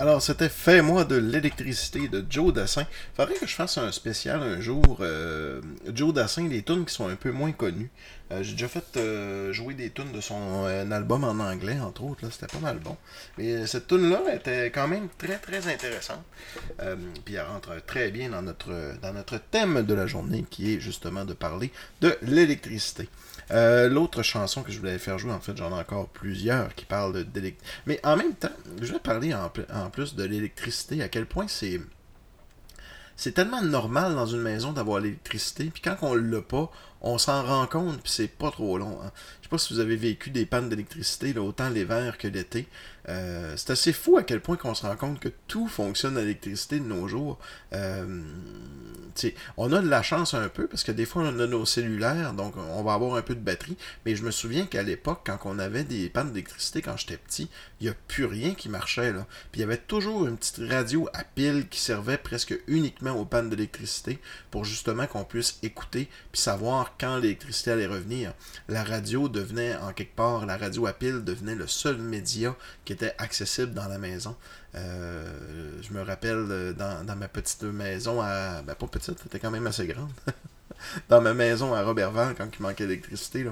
Alors, 0.00 0.22
c'était 0.22 0.48
Fais-moi 0.48 1.04
de 1.04 1.16
l'électricité 1.16 2.06
de 2.06 2.24
Joe 2.30 2.52
Dassin. 2.52 2.86
Faudrait 3.16 3.34
que 3.34 3.48
je 3.48 3.54
fasse 3.54 3.78
un 3.78 3.90
spécial 3.90 4.40
un 4.44 4.60
jour. 4.60 4.98
euh, 5.00 5.60
Joe 5.92 6.14
Dassin, 6.14 6.44
des 6.44 6.62
tunes 6.62 6.84
qui 6.84 6.94
sont 6.94 7.08
un 7.08 7.16
peu 7.16 7.32
moins 7.32 7.50
connues. 7.50 7.90
Euh, 8.30 8.42
J'ai 8.42 8.52
déjà 8.52 8.68
fait 8.68 8.96
euh, 8.96 9.52
jouer 9.52 9.74
des 9.74 9.90
tunes 9.90 10.12
de 10.12 10.20
son 10.20 10.66
euh, 10.66 10.90
album 10.90 11.24
en 11.24 11.38
anglais, 11.42 11.78
entre 11.80 12.04
autres. 12.04 12.24
là 12.24 12.30
C'était 12.30 12.46
pas 12.46 12.58
mal 12.58 12.78
bon. 12.78 12.96
Mais 13.38 13.66
cette 13.66 13.86
tune-là 13.86 14.34
était 14.34 14.66
quand 14.66 14.86
même 14.88 15.08
très, 15.16 15.38
très 15.38 15.66
intéressante. 15.72 16.22
Puis 17.24 17.34
elle 17.34 17.46
rentre 17.46 17.84
très 17.86 18.10
bien 18.10 18.30
dans 18.30 18.42
notre, 18.42 18.72
dans 19.00 19.12
notre 19.12 19.38
thème 19.38 19.82
de 19.82 19.94
la 19.94 20.06
journée, 20.06 20.44
qui 20.50 20.74
est 20.74 20.80
justement 20.80 21.24
de 21.24 21.32
parler 21.32 21.72
de 22.00 22.16
l'électricité. 22.22 23.08
L'autre 23.50 24.22
chanson 24.22 24.62
que 24.62 24.70
je 24.70 24.78
voulais 24.78 24.98
faire 24.98 25.18
jouer, 25.18 25.32
en 25.32 25.40
fait, 25.40 25.56
j'en 25.56 25.70
ai 25.70 25.80
encore 25.80 26.08
plusieurs 26.08 26.74
qui 26.74 26.84
parlent 26.84 27.24
d'électricité. 27.24 27.82
Mais 27.86 28.00
en 28.04 28.16
même 28.16 28.34
temps, 28.34 28.50
je 28.80 28.92
vais 28.92 28.98
parler 28.98 29.34
en, 29.34 29.50
en 29.72 29.90
plus 29.90 30.14
de 30.14 30.24
l'électricité, 30.24 31.02
à 31.02 31.08
quel 31.08 31.26
point 31.26 31.48
c'est. 31.48 31.80
C'est 33.16 33.32
tellement 33.32 33.62
normal 33.62 34.14
dans 34.14 34.26
une 34.26 34.42
maison 34.42 34.72
d'avoir 34.72 35.00
l'électricité, 35.00 35.64
puis 35.72 35.82
quand 35.82 35.96
on 36.02 36.14
l'a 36.14 36.40
pas, 36.40 36.70
on 37.00 37.18
s'en 37.18 37.44
rend 37.44 37.66
compte, 37.66 38.00
puis 38.02 38.12
c'est 38.12 38.28
pas 38.28 38.50
trop 38.50 38.78
long. 38.78 38.98
hein. 39.02 39.10
Je 39.40 39.46
sais 39.46 39.50
pas 39.50 39.58
si 39.58 39.72
vous 39.74 39.80
avez 39.80 39.96
vécu 39.96 40.30
des 40.30 40.46
pannes 40.46 40.68
d'électricité, 40.68 41.36
autant 41.38 41.68
l'hiver 41.70 42.18
que 42.18 42.28
l'été. 42.28 42.66
Euh, 43.08 43.54
c'est 43.56 43.70
assez 43.70 43.92
fou 43.92 44.18
à 44.18 44.22
quel 44.22 44.40
point 44.40 44.56
qu'on 44.56 44.74
se 44.74 44.86
rend 44.86 44.96
compte 44.96 45.20
que 45.20 45.30
tout 45.46 45.66
fonctionne 45.68 46.16
à 46.16 46.20
l'électricité 46.20 46.78
de 46.78 46.84
nos 46.84 47.08
jours. 47.08 47.38
Euh, 47.72 48.22
on 49.56 49.72
a 49.72 49.80
de 49.80 49.88
la 49.88 50.02
chance 50.02 50.34
un 50.34 50.48
peu 50.48 50.66
parce 50.66 50.84
que 50.84 50.92
des 50.92 51.04
fois 51.04 51.22
on 51.22 51.40
a 51.40 51.46
nos 51.46 51.64
cellulaires, 51.64 52.34
donc 52.34 52.54
on 52.56 52.82
va 52.82 52.94
avoir 52.94 53.16
un 53.16 53.22
peu 53.22 53.34
de 53.34 53.40
batterie. 53.40 53.76
Mais 54.06 54.14
je 54.14 54.22
me 54.22 54.30
souviens 54.30 54.66
qu'à 54.66 54.82
l'époque, 54.82 55.22
quand 55.26 55.38
on 55.44 55.58
avait 55.58 55.84
des 55.84 56.08
pannes 56.08 56.30
d'électricité 56.30 56.82
quand 56.82 56.96
j'étais 56.96 57.16
petit, 57.16 57.48
il 57.80 57.84
n'y 57.84 57.90
a 57.90 57.94
plus 58.06 58.24
rien 58.24 58.54
qui 58.54 58.68
marchait. 58.68 59.12
Là. 59.12 59.26
Puis 59.50 59.60
il 59.60 59.62
y 59.62 59.64
avait 59.64 59.78
toujours 59.78 60.26
une 60.26 60.36
petite 60.36 60.60
radio 60.68 61.08
à 61.14 61.24
pile 61.24 61.66
qui 61.68 61.80
servait 61.80 62.18
presque 62.18 62.58
uniquement 62.66 63.12
aux 63.12 63.24
pannes 63.24 63.50
d'électricité 63.50 64.18
pour 64.50 64.64
justement 64.64 65.06
qu'on 65.06 65.24
puisse 65.24 65.58
écouter 65.62 66.08
puis 66.32 66.40
savoir 66.40 66.94
quand 66.98 67.16
l'électricité 67.18 67.72
allait 67.72 67.86
revenir. 67.86 68.32
La 68.68 68.84
radio 68.84 69.28
devenait 69.28 69.76
en 69.76 69.92
quelque 69.92 70.14
part, 70.14 70.46
la 70.46 70.56
radio 70.56 70.86
à 70.86 70.92
pile 70.92 71.24
devenait 71.24 71.54
le 71.54 71.66
seul 71.66 71.98
média 71.98 72.56
qui 72.84 72.92
était 72.92 72.97
accessible 73.18 73.74
dans 73.74 73.88
la 73.88 73.98
maison. 73.98 74.36
Euh, 74.74 75.24
je 75.82 75.92
me 75.92 76.02
rappelle 76.02 76.46
euh, 76.50 76.72
dans, 76.72 77.16
ma 77.16 77.28
petite 77.28 77.62
maison, 77.62 78.20
à, 78.20 78.62
ben 78.62 78.74
pas 78.74 78.86
petite, 78.86 79.16
elle 79.20 79.26
était 79.26 79.38
quand 79.38 79.50
même 79.50 79.66
assez 79.66 79.86
grande. 79.86 80.10
dans 81.08 81.20
ma 81.20 81.34
maison 81.34 81.74
à 81.74 81.82
Robertval 81.82 82.34
quand 82.36 82.48
il 82.58 82.62
manquait 82.62 82.86
d'électricité. 82.86 83.46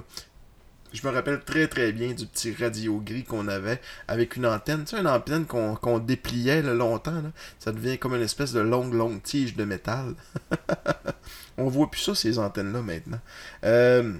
Je 0.92 1.06
me 1.06 1.12
rappelle 1.12 1.40
très 1.40 1.66
très 1.66 1.92
bien 1.92 2.12
du 2.12 2.26
petit 2.26 2.54
radio 2.54 3.00
gris 3.00 3.24
qu'on 3.24 3.48
avait 3.48 3.80
avec 4.08 4.36
une 4.36 4.46
antenne. 4.46 4.84
Tu 4.84 4.96
sais, 4.96 5.00
une 5.00 5.08
antenne 5.08 5.44
qu'on 5.44 5.98
dépliait 5.98 6.62
longtemps. 6.62 7.20
là. 7.22 7.32
Ça 7.58 7.72
devient 7.72 7.98
comme 7.98 8.14
une 8.14 8.22
espèce 8.22 8.52
de 8.52 8.60
longue 8.60 8.94
longue 8.94 9.22
tige 9.22 9.56
de 9.56 9.64
métal. 9.64 10.14
On 11.58 11.68
voit 11.68 11.90
plus 11.90 12.00
ça, 12.00 12.14
ces 12.14 12.38
antennes-là 12.38 12.82
maintenant. 12.82 13.20
Euh, 13.64 14.14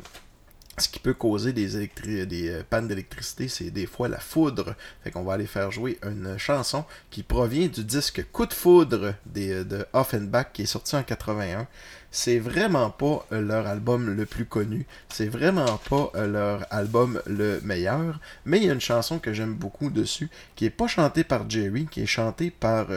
ce 0.79 0.89
qui 0.89 0.99
peut 0.99 1.15
causer 1.15 1.53
des, 1.53 1.89
des 2.27 2.51
euh, 2.51 2.63
pannes 2.69 2.89
d'électricité, 2.89 3.49
c'est 3.49 3.71
des 3.71 3.87
fois 3.87 4.09
la 4.09 4.19
foudre. 4.19 4.75
Fait 5.03 5.11
qu'on 5.11 5.23
va 5.23 5.35
aller 5.35 5.47
faire 5.47 5.71
jouer 5.71 5.99
une 6.05 6.37
chanson 6.39 6.85
qui 7.11 7.23
provient 7.23 7.69
du 7.69 7.85
disque 7.85 8.25
Coup 8.33 8.47
de 8.47 8.53
foudre 8.53 9.15
des, 9.25 9.53
euh, 9.53 9.65
de 9.65 9.87
Offenbach 9.93 10.49
qui 10.53 10.63
est 10.63 10.67
sorti 10.67 10.97
en 10.97 11.03
81. 11.03 11.67
C'est 12.11 12.39
vraiment 12.39 12.91
pas 12.91 13.27
euh, 13.33 13.41
leur 13.41 13.67
album 13.67 14.15
le 14.15 14.27
plus 14.27 14.45
connu. 14.45 14.87
C'est 15.09 15.29
vraiment 15.29 15.81
pas 15.89 16.11
leur 16.27 16.67
album 16.71 17.23
le 17.27 17.61
meilleur. 17.63 18.21
Mais 18.45 18.59
il 18.59 18.65
y 18.65 18.71
a 18.71 18.75
une 18.75 18.81
chanson 18.81 19.19
que 19.19 19.33
j'aime 19.33 19.55
beaucoup 19.55 19.91
dessus 19.91 20.29
qui 20.57 20.67
est 20.67 20.71
pas 20.71 20.87
chantée 20.87 21.25
par 21.25 21.49
Jerry, 21.49 21.87
qui 21.91 22.03
est 22.03 22.07
chantée 22.07 22.51
par. 22.51 22.89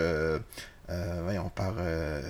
Voyons, 1.24 1.52
par 1.54 1.76
euh, 1.80 2.22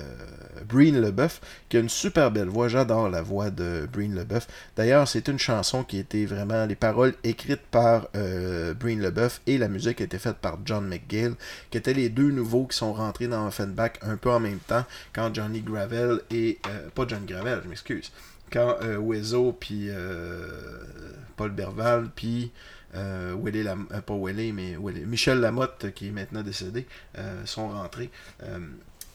Breen 0.68 1.00
Leboeuf, 1.00 1.40
qui 1.68 1.76
a 1.76 1.80
une 1.80 1.88
super 1.88 2.30
belle 2.30 2.48
voix. 2.48 2.68
J'adore 2.68 3.08
la 3.08 3.22
voix 3.22 3.50
de 3.50 3.88
Breen 3.90 4.14
Leboeuf. 4.14 4.46
D'ailleurs, 4.76 5.08
c'est 5.08 5.28
une 5.28 5.38
chanson 5.38 5.82
qui 5.82 5.98
était 5.98 6.26
vraiment 6.26 6.66
les 6.66 6.74
paroles 6.74 7.14
écrites 7.24 7.66
par 7.70 8.08
euh, 8.16 8.74
Breen 8.74 9.00
Leboeuf 9.00 9.40
et 9.46 9.58
la 9.58 9.68
musique 9.68 10.00
a 10.00 10.04
été 10.04 10.18
faite 10.18 10.36
par 10.36 10.58
John 10.64 10.86
McGill, 10.86 11.34
qui 11.70 11.78
étaient 11.78 11.94
les 11.94 12.08
deux 12.08 12.30
nouveaux 12.30 12.66
qui 12.66 12.76
sont 12.76 12.92
rentrés 12.92 13.28
dans 13.28 13.46
Offenbach 13.46 13.92
un 14.02 14.16
peu 14.16 14.30
en 14.30 14.40
même 14.40 14.58
temps, 14.58 14.84
quand 15.12 15.34
Johnny 15.34 15.62
Gravel 15.62 16.20
et... 16.30 16.58
euh, 16.68 16.88
pas 16.94 17.06
Johnny 17.06 17.26
Gravel, 17.26 17.60
je 17.64 17.68
m'excuse. 17.68 18.12
Quand 18.52 18.76
euh, 18.82 18.98
Wezo, 18.98 19.56
puis 19.58 19.88
euh, 19.88 20.46
Paul 21.36 21.50
Berval, 21.52 22.08
puis... 22.14 22.52
Euh, 22.94 23.36
euh, 23.36 25.06
Michel 25.06 25.40
Lamotte, 25.40 25.92
qui 25.94 26.08
est 26.08 26.12
maintenant 26.12 26.42
décédé, 26.42 26.86
euh, 27.18 27.44
sont 27.46 27.68
rentrés. 27.68 28.10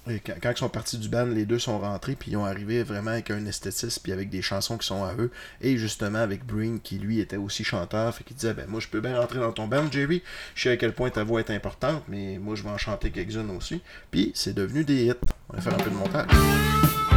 Quand 0.07 0.51
ils 0.51 0.57
sont 0.57 0.69
partis 0.69 0.99
du 0.99 1.09
band, 1.09 1.25
les 1.25 1.47
deux 1.47 1.57
sont 1.57 1.79
rentrés, 1.79 2.15
puis 2.15 2.31
ils 2.31 2.37
ont 2.37 2.45
arrivé 2.45 2.83
vraiment 2.83 3.09
avec 3.09 3.31
un 3.31 3.43
esthétisme, 3.47 4.01
puis 4.03 4.11
avec 4.11 4.29
des 4.29 4.43
chansons 4.43 4.77
qui 4.77 4.85
sont 4.85 5.03
à 5.03 5.15
eux. 5.15 5.31
Et 5.61 5.77
justement 5.77 6.19
avec 6.19 6.45
Breen, 6.45 6.79
qui 6.79 6.99
lui 6.99 7.19
était 7.19 7.37
aussi 7.37 7.63
chanteur, 7.63 8.13
fait 8.13 8.23
qu'il 8.23 8.35
disait 8.35 8.53
Ben, 8.53 8.67
moi, 8.67 8.79
je 8.79 8.87
peux 8.87 9.01
bien 9.01 9.19
rentrer 9.19 9.39
dans 9.39 9.51
ton 9.51 9.67
band, 9.67 9.91
Jerry. 9.91 10.21
Je 10.53 10.63
sais 10.63 10.69
à 10.69 10.77
quel 10.77 10.93
point 10.93 11.09
ta 11.09 11.23
voix 11.23 11.39
est 11.39 11.49
importante, 11.49 12.03
mais 12.07 12.37
moi, 12.37 12.53
je 12.55 12.61
vais 12.61 12.69
en 12.69 12.77
chanter 12.77 13.09
quelques-unes 13.09 13.49
aussi. 13.49 13.81
Puis 14.11 14.31
c'est 14.35 14.53
devenu 14.53 14.83
des 14.83 15.05
hits. 15.05 15.13
On 15.49 15.55
va 15.55 15.61
faire 15.61 15.73
un 15.73 15.77
peu 15.77 15.89
de 15.89 15.95
montage. 15.95 17.14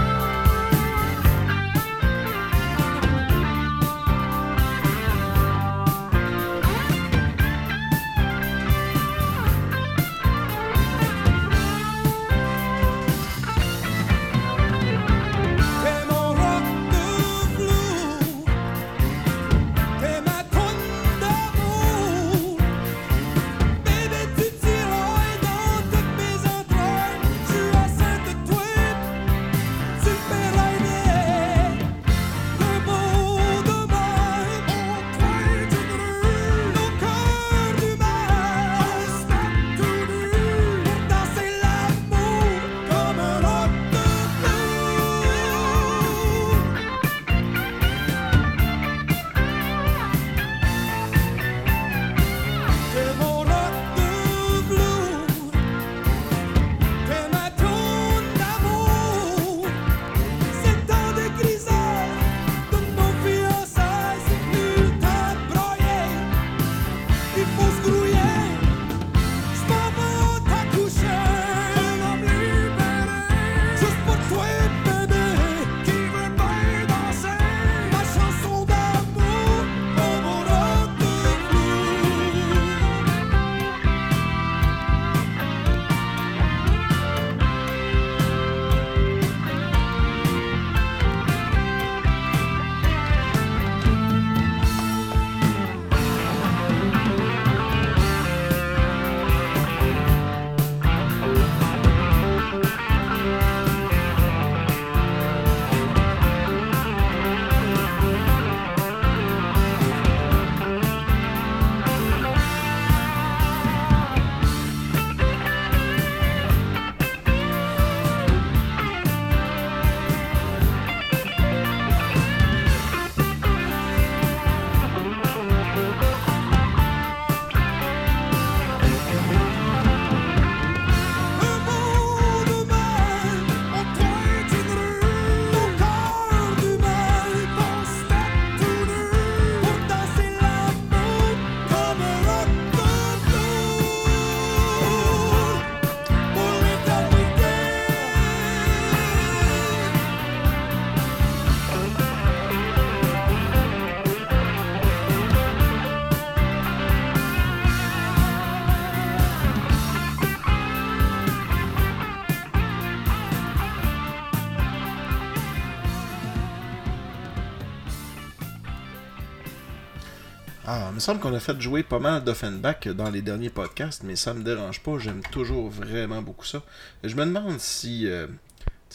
Semble 171.08 171.22
qu'on 171.22 171.32
a 171.32 171.40
fait 171.40 171.58
jouer 171.58 171.82
pas 171.82 171.98
mal 171.98 172.22
d'Offenbach 172.22 172.86
dans 172.88 173.08
les 173.08 173.22
derniers 173.22 173.48
podcasts, 173.48 174.02
mais 174.02 174.14
ça 174.14 174.34
me 174.34 174.42
dérange 174.42 174.82
pas. 174.82 174.98
J'aime 174.98 175.22
toujours 175.30 175.70
vraiment 175.70 176.20
beaucoup 176.20 176.44
ça. 176.44 176.62
Je 177.02 177.16
me 177.16 177.24
demande 177.24 177.58
si. 177.60 178.06
euh, 178.06 178.26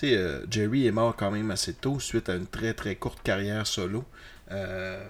euh, 0.04 0.46
Jerry 0.48 0.86
est 0.86 0.92
mort 0.92 1.16
quand 1.16 1.32
même 1.32 1.50
assez 1.50 1.74
tôt 1.74 2.00
suite 2.00 2.30
à 2.30 2.36
une 2.36 2.46
très 2.46 2.76
très 2.76 2.96
courte 2.96 3.24
carrière 3.24 3.66
solo. 3.66 4.06
Euh, 4.52 5.04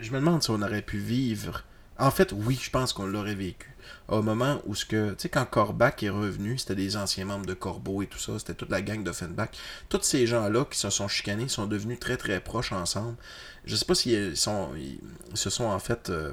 je 0.00 0.10
me 0.10 0.18
demande 0.18 0.42
si 0.42 0.50
on 0.50 0.60
aurait 0.60 0.82
pu 0.82 0.98
vivre. 0.98 1.62
En 1.98 2.10
fait, 2.10 2.32
oui, 2.32 2.58
je 2.60 2.70
pense 2.70 2.92
qu'on 2.92 3.06
l'aurait 3.06 3.34
vécu. 3.34 3.70
Au 4.08 4.22
moment 4.22 4.60
où 4.66 4.74
ce 4.74 4.84
que. 4.84 5.10
Tu 5.10 5.22
sais, 5.22 5.28
quand 5.28 5.44
Corbach 5.46 6.02
est 6.02 6.10
revenu, 6.10 6.58
c'était 6.58 6.74
des 6.74 6.96
anciens 6.96 7.24
membres 7.24 7.46
de 7.46 7.54
Corbeau 7.54 8.02
et 8.02 8.06
tout 8.06 8.18
ça, 8.18 8.38
c'était 8.38 8.54
toute 8.54 8.70
la 8.70 8.82
gang 8.82 9.02
d'Offenbach. 9.02 9.50
Tous 9.88 10.02
ces 10.02 10.26
gens-là 10.26 10.64
qui 10.64 10.78
se 10.78 10.90
sont 10.90 11.08
chicanés 11.08 11.48
sont 11.48 11.66
devenus 11.66 11.98
très 11.98 12.16
très 12.16 12.40
proches 12.40 12.72
ensemble. 12.72 13.16
Je 13.64 13.74
sais 13.74 13.84
pas 13.84 13.94
s'ils 13.94 14.36
sont, 14.36 14.70
ils 14.76 15.00
se 15.36 15.50
sont 15.50 15.64
en 15.64 15.78
fait 15.78 16.10
euh, 16.10 16.32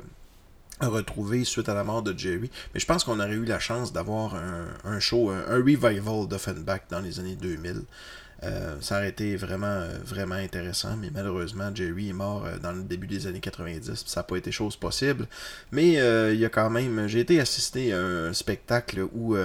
retrouvé 0.82 1.46
suite 1.46 1.70
à 1.70 1.74
la 1.74 1.84
mort 1.84 2.04
de 2.04 2.18
Jerry. 2.18 2.52
Mais 2.74 2.80
je 2.80 2.86
pense 2.86 3.04
qu'on 3.04 3.20
aurait 3.20 3.34
eu 3.34 3.46
la 3.46 3.60
chance 3.60 3.94
d'avoir 3.94 4.36
un, 4.36 4.66
un 4.84 5.00
show, 5.00 5.30
un, 5.30 5.44
un 5.48 5.58
revival 5.58 6.28
d'Offenbach 6.28 6.82
dans 6.90 7.00
les 7.00 7.20
années 7.20 7.36
2000. 7.36 7.84
Euh, 8.44 8.76
ça 8.82 8.98
aurait 8.98 9.10
été 9.10 9.36
vraiment, 9.36 9.68
euh, 9.68 9.98
vraiment 10.04 10.36
intéressant, 10.36 10.98
mais 10.98 11.10
malheureusement, 11.14 11.74
Jerry 11.74 12.10
est 12.10 12.14
mort 12.14 12.46
euh, 12.46 12.58
dans 12.58 12.72
le 12.72 12.84
début 12.84 13.08
des 13.08 13.28
années 13.28 13.40
90, 13.40 13.86
puis 13.88 13.98
ça 14.06 14.20
n'a 14.20 14.24
pas 14.24 14.36
été 14.36 14.52
chose 14.52 14.76
possible. 14.76 15.28
Mais 15.72 15.94
il 16.34 16.40
y 16.40 16.46
a 16.46 16.50
quand 16.50 16.70
même, 16.70 17.08
j'ai 17.08 17.22
été 17.22 17.40
assister 17.40 17.94
à 17.94 18.00
un 18.00 18.34
spectacle 18.34 19.08
où 19.14 19.36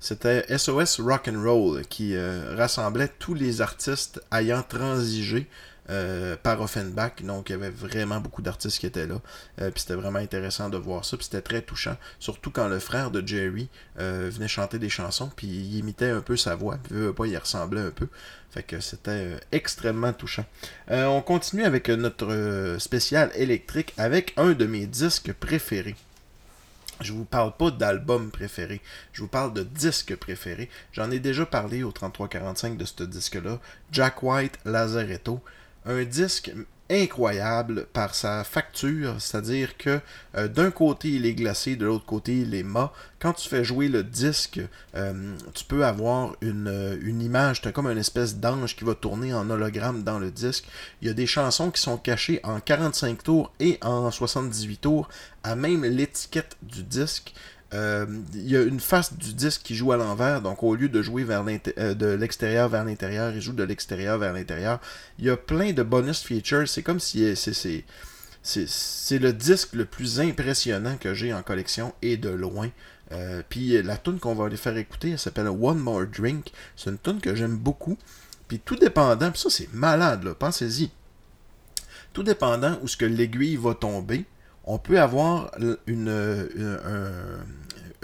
c'était 0.00 0.44
SOS 0.56 1.00
Rock 1.00 1.28
and 1.28 1.42
Roll 1.42 1.82
qui 1.86 2.16
rassemblait 2.18 3.10
tous 3.18 3.34
les 3.34 3.60
artistes 3.60 4.20
ayant 4.32 4.62
transigé 4.62 5.48
euh, 5.90 6.36
par 6.42 6.60
Offenbach. 6.62 7.22
Donc, 7.22 7.50
il 7.50 7.52
y 7.52 7.54
avait 7.54 7.70
vraiment 7.70 8.18
beaucoup 8.18 8.40
d'artistes 8.40 8.78
qui 8.78 8.86
étaient 8.86 9.06
là. 9.06 9.20
Euh, 9.60 9.70
puis 9.70 9.82
c'était 9.82 9.94
vraiment 9.94 10.18
intéressant 10.18 10.70
de 10.70 10.78
voir 10.78 11.04
ça. 11.04 11.16
Puis 11.16 11.24
c'était 11.24 11.42
très 11.42 11.60
touchant. 11.60 11.96
Surtout 12.18 12.50
quand 12.50 12.68
le 12.68 12.78
frère 12.78 13.10
de 13.10 13.26
Jerry 13.26 13.68
euh, 13.98 14.30
venait 14.32 14.48
chanter 14.48 14.78
des 14.78 14.88
chansons. 14.88 15.30
Puis 15.36 15.46
il 15.46 15.76
imitait 15.76 16.10
un 16.10 16.20
peu 16.22 16.36
sa 16.36 16.54
voix. 16.54 16.78
Puis 16.82 17.12
pas, 17.12 17.26
il 17.26 17.36
ressemblait 17.36 17.82
un 17.82 17.90
peu. 17.90 18.08
Fait 18.50 18.62
que 18.62 18.80
c'était 18.80 19.38
extrêmement 19.52 20.12
touchant. 20.12 20.44
On 20.88 21.20
continue 21.22 21.64
avec 21.64 21.88
notre 21.88 22.76
spécial 22.78 23.32
électrique 23.34 23.92
avec 23.98 24.32
un 24.36 24.52
de 24.52 24.64
mes 24.64 24.86
disques 24.86 25.32
préférés. 25.32 25.96
Je 27.00 27.12
vous 27.12 27.24
parle 27.24 27.56
pas 27.56 27.72
d'album 27.72 28.30
préféré, 28.30 28.80
je 29.12 29.22
vous 29.22 29.28
parle 29.28 29.52
de 29.52 29.64
disque 29.64 30.14
préféré. 30.14 30.70
J'en 30.92 31.10
ai 31.10 31.18
déjà 31.18 31.44
parlé 31.44 31.82
au 31.82 31.90
3345 31.90 32.76
de 32.76 32.84
ce 32.84 33.02
disque-là. 33.02 33.58
Jack 33.90 34.22
White 34.22 34.58
Lazaretto. 34.64 35.42
Un 35.86 36.04
disque 36.04 36.52
incroyable 36.90 37.86
par 37.92 38.14
sa 38.14 38.44
facture, 38.44 39.16
c'est-à-dire 39.18 39.76
que 39.78 40.00
euh, 40.36 40.48
d'un 40.48 40.70
côté 40.70 41.12
il 41.12 41.24
est 41.24 41.34
glacé, 41.34 41.76
de 41.76 41.86
l'autre 41.86 42.04
côté 42.04 42.40
il 42.40 42.54
est 42.54 42.62
mat. 42.62 42.92
Quand 43.18 43.32
tu 43.32 43.48
fais 43.48 43.64
jouer 43.64 43.88
le 43.88 44.02
disque, 44.02 44.60
euh, 44.94 45.34
tu 45.54 45.64
peux 45.64 45.86
avoir 45.86 46.36
une, 46.42 46.68
euh, 46.68 46.96
une 47.00 47.22
image, 47.22 47.62
tu 47.62 47.68
as 47.68 47.72
comme 47.72 47.86
une 47.86 47.98
espèce 47.98 48.36
d'ange 48.36 48.76
qui 48.76 48.84
va 48.84 48.94
tourner 48.94 49.32
en 49.32 49.48
hologramme 49.48 50.02
dans 50.02 50.18
le 50.18 50.30
disque. 50.30 50.66
Il 51.00 51.08
y 51.08 51.10
a 51.10 51.14
des 51.14 51.26
chansons 51.26 51.70
qui 51.70 51.80
sont 51.80 51.96
cachées 51.96 52.40
en 52.44 52.60
45 52.60 53.22
tours 53.22 53.52
et 53.60 53.78
en 53.82 54.10
78 54.10 54.76
tours 54.78 55.08
à 55.42 55.56
même 55.56 55.84
l'étiquette 55.84 56.56
du 56.62 56.82
disque. 56.82 57.32
Euh, 57.74 58.06
il 58.34 58.48
y 58.48 58.56
a 58.56 58.62
une 58.62 58.80
face 58.80 59.12
du 59.14 59.34
disque 59.34 59.62
qui 59.64 59.74
joue 59.74 59.92
à 59.92 59.96
l'envers, 59.96 60.40
donc 60.40 60.62
au 60.62 60.74
lieu 60.76 60.88
de 60.88 61.02
jouer 61.02 61.26
euh, 61.28 61.94
de 61.94 62.06
l'extérieur 62.06 62.68
vers 62.68 62.84
l'intérieur, 62.84 63.32
il 63.34 63.40
joue 63.40 63.52
de 63.52 63.64
l'extérieur 63.64 64.16
vers 64.18 64.32
l'intérieur. 64.32 64.80
Il 65.18 65.24
y 65.24 65.30
a 65.30 65.36
plein 65.36 65.72
de 65.72 65.82
bonus 65.82 66.22
features, 66.22 66.68
c'est 66.68 66.82
comme 66.82 67.00
si 67.00 67.34
c'est 67.36 67.84
c'est 68.42 69.18
le 69.18 69.32
disque 69.32 69.72
le 69.74 69.86
plus 69.86 70.20
impressionnant 70.20 70.96
que 70.98 71.14
j'ai 71.14 71.32
en 71.32 71.42
collection 71.42 71.94
et 72.02 72.16
de 72.18 72.28
loin. 72.28 72.70
Euh, 73.12 73.42
Puis 73.48 73.82
la 73.82 73.96
tune 73.96 74.18
qu'on 74.18 74.34
va 74.34 74.46
aller 74.46 74.56
faire 74.58 74.76
écouter, 74.76 75.12
elle 75.12 75.18
s'appelle 75.18 75.48
One 75.48 75.78
More 75.78 76.06
Drink. 76.06 76.52
C'est 76.76 76.90
une 76.90 76.98
tune 76.98 77.20
que 77.20 77.34
j'aime 77.34 77.56
beaucoup. 77.56 77.96
Puis 78.46 78.60
tout 78.60 78.76
dépendant, 78.76 79.32
ça 79.34 79.48
c'est 79.50 79.72
malade 79.72 80.30
pensez-y. 80.38 80.90
Tout 82.12 82.22
dépendant 82.22 82.78
où 82.82 82.86
ce 82.88 82.96
que 82.98 83.06
l'aiguille 83.06 83.56
va 83.56 83.74
tomber, 83.74 84.26
on 84.64 84.78
peut 84.78 85.00
avoir 85.00 85.50
une, 85.58 85.76
une- 85.86 86.08
un, 86.84 87.44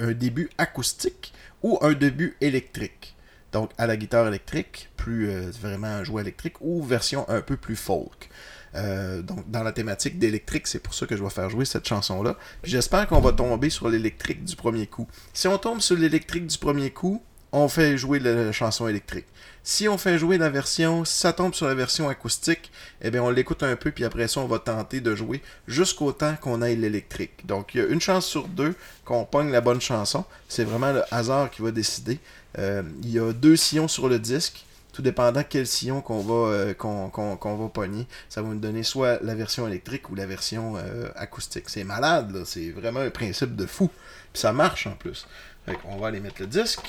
un 0.00 0.12
début 0.12 0.50
acoustique 0.58 1.32
ou 1.62 1.78
un 1.82 1.92
début 1.92 2.36
électrique. 2.40 3.14
Donc 3.52 3.70
à 3.78 3.86
la 3.86 3.96
guitare 3.96 4.28
électrique, 4.28 4.90
plus 4.96 5.28
euh, 5.28 5.50
vraiment 5.50 6.04
jouer 6.04 6.22
électrique, 6.22 6.60
ou 6.60 6.82
version 6.82 7.28
un 7.28 7.40
peu 7.40 7.56
plus 7.56 7.76
folk. 7.76 8.28
Euh, 8.76 9.22
donc 9.22 9.50
dans 9.50 9.64
la 9.64 9.72
thématique 9.72 10.18
d'électrique, 10.18 10.68
c'est 10.68 10.78
pour 10.78 10.94
ça 10.94 11.06
que 11.06 11.16
je 11.16 11.22
vais 11.22 11.30
faire 11.30 11.50
jouer 11.50 11.64
cette 11.64 11.86
chanson-là. 11.86 12.36
J'espère 12.62 13.08
qu'on 13.08 13.20
va 13.20 13.32
tomber 13.32 13.70
sur 13.70 13.88
l'électrique 13.88 14.44
du 14.44 14.54
premier 14.54 14.86
coup. 14.86 15.08
Si 15.32 15.48
on 15.48 15.58
tombe 15.58 15.80
sur 15.80 15.96
l'électrique 15.96 16.46
du 16.46 16.58
premier 16.58 16.90
coup, 16.90 17.22
on 17.52 17.68
fait 17.68 17.96
jouer 17.96 18.18
la 18.18 18.52
chanson 18.52 18.86
électrique. 18.88 19.26
Si 19.62 19.88
on 19.88 19.98
fait 19.98 20.18
jouer 20.18 20.38
la 20.38 20.48
version, 20.48 21.04
si 21.04 21.18
ça 21.18 21.32
tombe 21.32 21.54
sur 21.54 21.66
la 21.66 21.74
version 21.74 22.08
acoustique, 22.08 22.70
eh 23.02 23.10
bien 23.10 23.22
on 23.22 23.30
l'écoute 23.30 23.62
un 23.62 23.76
peu, 23.76 23.90
puis 23.90 24.04
après 24.04 24.26
ça, 24.26 24.40
on 24.40 24.46
va 24.46 24.58
tenter 24.58 25.00
de 25.00 25.14
jouer 25.14 25.42
jusqu'au 25.68 26.12
temps 26.12 26.34
qu'on 26.40 26.62
aille 26.62 26.76
l'électrique. 26.76 27.46
Donc 27.46 27.74
il 27.74 27.80
y 27.80 27.84
a 27.84 27.86
une 27.86 28.00
chance 28.00 28.26
sur 28.26 28.48
deux 28.48 28.74
qu'on 29.04 29.24
pogne 29.24 29.50
la 29.50 29.60
bonne 29.60 29.80
chanson. 29.80 30.24
C'est 30.48 30.64
vraiment 30.64 30.92
le 30.92 31.02
hasard 31.10 31.50
qui 31.50 31.60
va 31.62 31.72
décider. 31.72 32.18
Euh, 32.58 32.82
il 33.02 33.10
y 33.10 33.18
a 33.18 33.32
deux 33.32 33.56
sillons 33.56 33.88
sur 33.88 34.08
le 34.08 34.18
disque. 34.18 34.64
Tout 34.92 35.02
dépendant 35.02 35.44
quel 35.48 35.68
sillon 35.68 36.00
qu'on 36.00 36.20
va, 36.20 36.52
euh, 36.52 36.74
qu'on, 36.74 37.68
pogner, 37.72 38.08
ça 38.28 38.42
va 38.42 38.48
nous 38.48 38.58
donner 38.58 38.82
soit 38.82 39.22
la 39.22 39.36
version 39.36 39.68
électrique 39.68 40.10
ou 40.10 40.16
la 40.16 40.26
version 40.26 40.74
euh, 40.78 41.08
acoustique. 41.14 41.68
C'est 41.68 41.84
malade, 41.84 42.34
là. 42.34 42.40
C'est 42.44 42.70
vraiment 42.70 42.98
un 42.98 43.10
principe 43.10 43.54
de 43.54 43.66
fou. 43.66 43.88
Puis 44.32 44.40
ça 44.40 44.52
marche 44.52 44.88
en 44.88 44.96
plus. 44.96 45.28
Fait 45.64 45.78
on 45.84 45.96
va 45.98 46.08
aller 46.08 46.18
mettre 46.18 46.40
le 46.40 46.48
disque. 46.48 46.80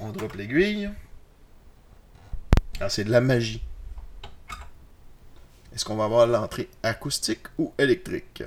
On 0.00 0.12
drop 0.12 0.34
l'aiguille. 0.34 0.90
Ah, 2.80 2.88
c'est 2.88 3.04
de 3.04 3.10
la 3.10 3.20
magie. 3.20 3.62
Est-ce 5.74 5.84
qu'on 5.84 5.96
va 5.96 6.04
avoir 6.04 6.26
l'entrée 6.26 6.68
acoustique 6.82 7.46
ou 7.58 7.72
électrique? 7.78 8.42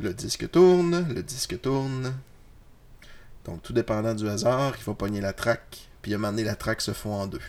Le 0.00 0.12
disque 0.12 0.50
tourne, 0.50 1.14
le 1.14 1.22
disque 1.22 1.60
tourne. 1.60 2.18
Donc, 3.44 3.62
tout 3.62 3.72
dépendant 3.72 4.14
du 4.14 4.28
hasard, 4.28 4.74
il 4.76 4.82
faut 4.82 4.94
pogner 4.94 5.20
la 5.20 5.32
track, 5.32 5.88
puis 6.00 6.12
à 6.12 6.16
un 6.16 6.18
moment 6.18 6.32
donné, 6.32 6.44
la 6.44 6.56
track 6.56 6.80
se 6.80 6.92
fond 6.92 7.14
en 7.14 7.26
deux. 7.28 7.40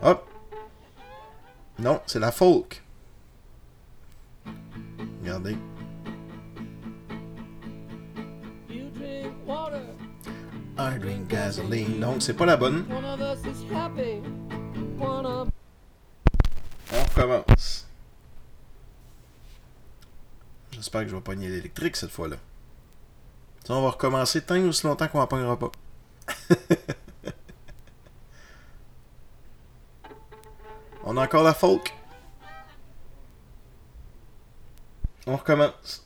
Hop! 0.00 0.28
Non, 1.78 2.00
c'est 2.06 2.18
la 2.18 2.32
folk. 2.32 2.82
Regardez. 5.22 5.56
Donc, 12.00 12.22
c'est 12.22 12.34
pas 12.34 12.46
la 12.46 12.56
bonne. 12.56 12.84
On 16.92 17.02
recommence. 17.04 17.86
J'espère 20.72 21.02
que 21.02 21.08
je 21.08 21.14
vais 21.14 21.20
pogner 21.20 21.48
l'électrique 21.48 21.94
cette 21.96 22.10
fois-là. 22.10 22.36
Ça, 23.64 23.74
on 23.74 23.82
va 23.82 23.90
recommencer 23.90 24.42
tant 24.42 24.58
aussi 24.64 24.84
longtemps 24.86 25.06
qu'on 25.06 25.18
n'en 25.20 25.28
pognera 25.28 25.56
pas. 25.56 25.70
on 31.04 31.16
a 31.16 31.22
encore 31.22 31.44
la 31.44 31.54
folk. 31.54 31.94
On 35.26 35.36
recommence. 35.36 36.04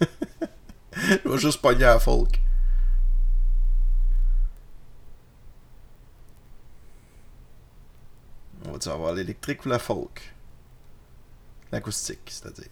je 1.24 1.28
vais 1.28 1.38
juste 1.38 1.60
pogner 1.60 1.80
la 1.80 1.98
folk. 1.98 2.40
On 8.66 8.72
va-tu 8.72 8.88
avoir 8.88 9.12
l'électrique 9.12 9.66
ou 9.66 9.68
la 9.68 9.78
folk? 9.78 10.32
L'acoustique, 11.70 12.22
c'est-à-dire. 12.26 12.70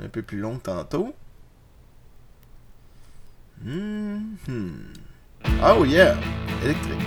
Un 0.00 0.08
peu 0.08 0.22
plus 0.22 0.38
long 0.38 0.58
que 0.58 0.64
tantôt. 0.64 1.14
Mhm. 3.62 4.36
Oh 5.64 5.84
yeah! 5.84 6.16
Électrique. 6.62 6.98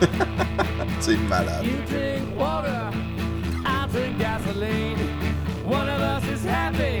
C'est 1.00 1.16
malade. 1.28 1.64
you 1.64 1.76
drink 1.86 2.36
water. 2.38 2.90
I 3.64 3.86
drink 3.92 4.18
gasoline. 4.18 4.98
One 5.66 5.88
of 5.88 6.00
us 6.00 6.24
is 6.24 6.44
happy. 6.44 6.99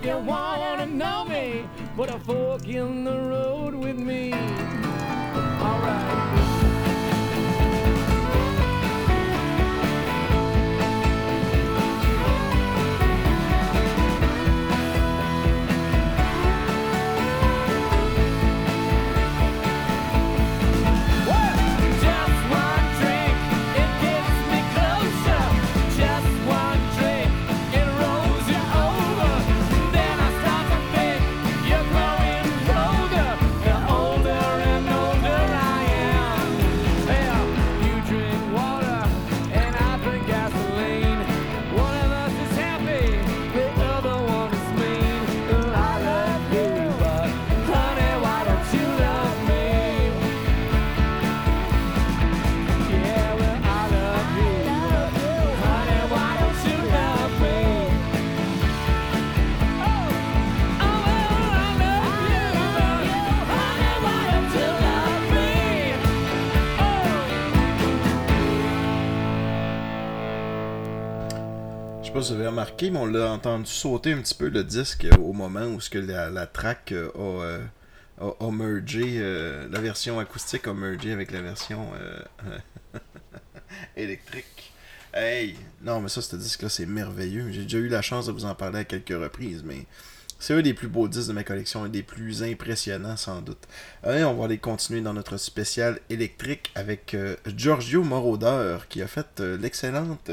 if 0.00 0.06
you 0.06 0.16
wanna 0.16 0.86
know 0.86 1.24
me, 1.26 1.66
put 1.94 2.08
a 2.10 2.18
fork 2.20 2.66
in 2.66 3.04
the 3.04 3.18
road 3.18 3.74
with 3.74 3.98
me. 3.98 4.32
Alright. 4.32 6.29
Vous 72.20 72.32
avez 72.32 72.48
remarqué, 72.48 72.90
mais 72.90 72.98
on 72.98 73.06
l'a 73.06 73.30
entendu 73.32 73.64
sauter 73.64 74.12
un 74.12 74.20
petit 74.20 74.34
peu 74.34 74.48
le 74.48 74.62
disque 74.62 75.06
au 75.18 75.32
moment 75.32 75.64
où 75.64 75.80
ce 75.80 75.88
que 75.88 75.98
la, 75.98 76.46
track 76.46 76.92
euh, 76.92 77.10
a, 77.14 77.20
euh, 77.20 77.64
a, 78.20 78.44
a 78.44 78.50
mergé, 78.50 79.14
euh, 79.16 79.66
la 79.70 79.80
version 79.80 80.18
acoustique 80.18 80.66
a 80.66 80.74
mergé 80.74 81.12
avec 81.12 81.30
la 81.30 81.40
version 81.40 81.90
électrique. 83.96 84.72
Hey! 85.14 85.56
Non, 85.82 86.00
mais 86.00 86.10
ça, 86.10 86.20
ce 86.20 86.36
disque-là, 86.36 86.68
c'est 86.68 86.84
merveilleux. 86.84 87.50
J'ai 87.50 87.62
déjà 87.62 87.78
eu 87.78 87.88
la 87.88 88.02
chance 88.02 88.26
de 88.26 88.32
vous 88.32 88.44
en 88.44 88.54
parler 88.54 88.80
à 88.80 88.84
quelques 88.84 89.08
reprises, 89.08 89.62
mais 89.64 89.86
c'est 90.38 90.52
un 90.52 90.60
des 90.60 90.74
plus 90.74 90.88
beaux 90.88 91.08
disques 91.08 91.28
de 91.28 91.32
ma 91.32 91.42
collection, 91.42 91.84
un 91.84 91.88
des 91.88 92.02
plus 92.02 92.42
impressionnants, 92.42 93.16
sans 93.16 93.40
doute. 93.40 93.66
Allez, 94.02 94.24
on 94.24 94.34
va 94.34 94.44
aller 94.44 94.58
continuer 94.58 95.00
dans 95.00 95.14
notre 95.14 95.38
spécial 95.38 95.98
électrique 96.10 96.70
avec 96.74 97.16
Giorgio 97.46 98.04
Moroder, 98.04 98.78
qui 98.90 99.00
a 99.00 99.06
fait 99.06 99.40
l'excellente 99.40 100.30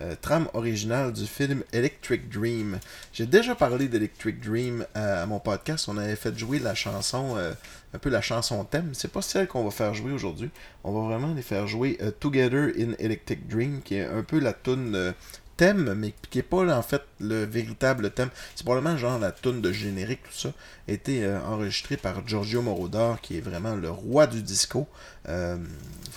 euh, 0.00 0.08
euh, 0.08 0.14
trame 0.20 0.48
originale 0.54 1.12
du 1.12 1.26
film 1.26 1.62
Electric 1.72 2.28
Dream. 2.28 2.78
J'ai 3.12 3.26
déjà 3.26 3.54
parlé 3.54 3.88
d'Electric 3.88 4.40
Dream 4.40 4.86
à, 4.94 5.22
à 5.22 5.26
mon 5.26 5.38
podcast. 5.38 5.88
On 5.88 5.98
avait 5.98 6.16
fait 6.16 6.36
jouer 6.38 6.58
la 6.58 6.74
chanson, 6.74 7.34
euh, 7.36 7.52
un 7.94 7.98
peu 7.98 8.10
la 8.10 8.20
chanson 8.20 8.64
thème. 8.64 8.90
C'est 8.92 9.12
pas 9.12 9.22
celle 9.22 9.46
qu'on 9.48 9.64
va 9.64 9.70
faire 9.70 9.94
jouer 9.94 10.12
aujourd'hui. 10.12 10.50
On 10.84 10.92
va 10.92 11.08
vraiment 11.08 11.34
les 11.34 11.42
faire 11.42 11.66
jouer 11.66 11.98
euh, 12.02 12.10
Together 12.10 12.72
in 12.78 12.92
Electric 12.98 13.48
Dream, 13.48 13.80
qui 13.82 13.96
est 13.96 14.06
un 14.06 14.22
peu 14.22 14.38
la 14.38 14.52
tune 14.52 14.94
euh, 14.94 15.12
thème, 15.58 15.92
mais 15.94 16.14
qui 16.30 16.38
est 16.38 16.42
pas 16.42 16.64
en 16.74 16.82
fait 16.82 17.02
le 17.20 17.44
véritable 17.44 18.10
thème. 18.10 18.30
C'est 18.54 18.64
probablement 18.64 18.96
genre 18.96 19.18
la 19.18 19.32
tune 19.32 19.60
de 19.60 19.72
générique, 19.72 20.22
tout 20.22 20.38
ça, 20.44 20.52
a 20.88 20.92
été 20.92 21.24
euh, 21.24 21.38
enregistré 21.42 21.98
par 21.98 22.26
Giorgio 22.26 22.62
Moroder, 22.62 23.14
qui 23.20 23.36
est 23.36 23.42
vraiment 23.42 23.74
le 23.76 23.90
roi 23.90 24.26
du 24.26 24.42
disco. 24.42 24.86
Euh, 25.28 25.58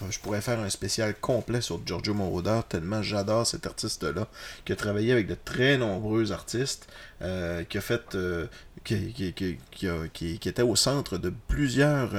je 0.09 0.19
pourrais 0.19 0.41
faire 0.41 0.59
un 0.59 0.69
spécial 0.69 1.13
complet 1.19 1.59
sur 1.61 1.81
Giorgio 1.85 2.13
Moroder, 2.13 2.61
tellement 2.69 3.01
j'adore 3.03 3.45
cet 3.45 3.65
artiste-là, 3.65 4.27
qui 4.63 4.71
a 4.71 4.75
travaillé 4.75 5.11
avec 5.11 5.27
de 5.27 5.35
très 5.35 5.77
nombreux 5.77 6.31
artistes, 6.31 6.87
euh, 7.21 7.63
qui 7.65 7.77
a 7.77 7.81
fait... 7.81 8.15
euh, 8.15 8.47
qui, 8.83 9.13
qui, 9.13 9.33
qui, 9.71 9.87
a- 9.87 10.07
qui- 10.11 10.39
était 10.49 10.61
au 10.63 10.75
centre 10.75 11.19
de 11.19 11.31
plusieurs 11.47 12.11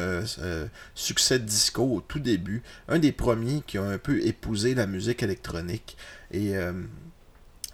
succès 0.95 1.41
disco 1.41 1.83
au 1.83 2.01
tout 2.01 2.21
début. 2.21 2.63
Un 2.89 3.01
des 3.01 3.11
premiers 3.11 3.63
qui 3.67 3.79
a 3.79 3.83
un 3.83 3.99
peu 3.99 4.25
épousé 4.25 4.75
la 4.75 4.87
musique 4.87 5.23
électronique. 5.25 5.97
Et 6.31 6.57
euh, 6.57 6.73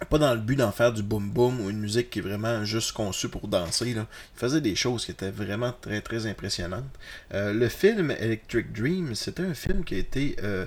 pas 0.05 0.17
dans 0.17 0.33
le 0.33 0.39
but 0.39 0.55
d'en 0.55 0.71
faire 0.71 0.93
du 0.93 1.03
boom 1.03 1.29
boom 1.29 1.59
ou 1.61 1.69
une 1.69 1.79
musique 1.79 2.09
qui 2.09 2.19
est 2.19 2.21
vraiment 2.21 2.63
juste 2.63 2.93
conçue 2.93 3.29
pour 3.29 3.47
danser. 3.47 3.93
Là. 3.93 4.07
Il 4.35 4.39
faisait 4.39 4.61
des 4.61 4.75
choses 4.75 5.05
qui 5.05 5.11
étaient 5.11 5.31
vraiment 5.31 5.73
très 5.81 6.01
très 6.01 6.25
impressionnantes. 6.25 6.85
Euh, 7.33 7.53
le 7.53 7.67
film 7.67 8.11
Electric 8.11 8.71
Dream, 8.71 9.13
c'était 9.15 9.43
un 9.43 9.53
film 9.53 9.83
qui 9.83 9.95
a 9.95 9.97
été 9.97 10.35
euh, 10.43 10.65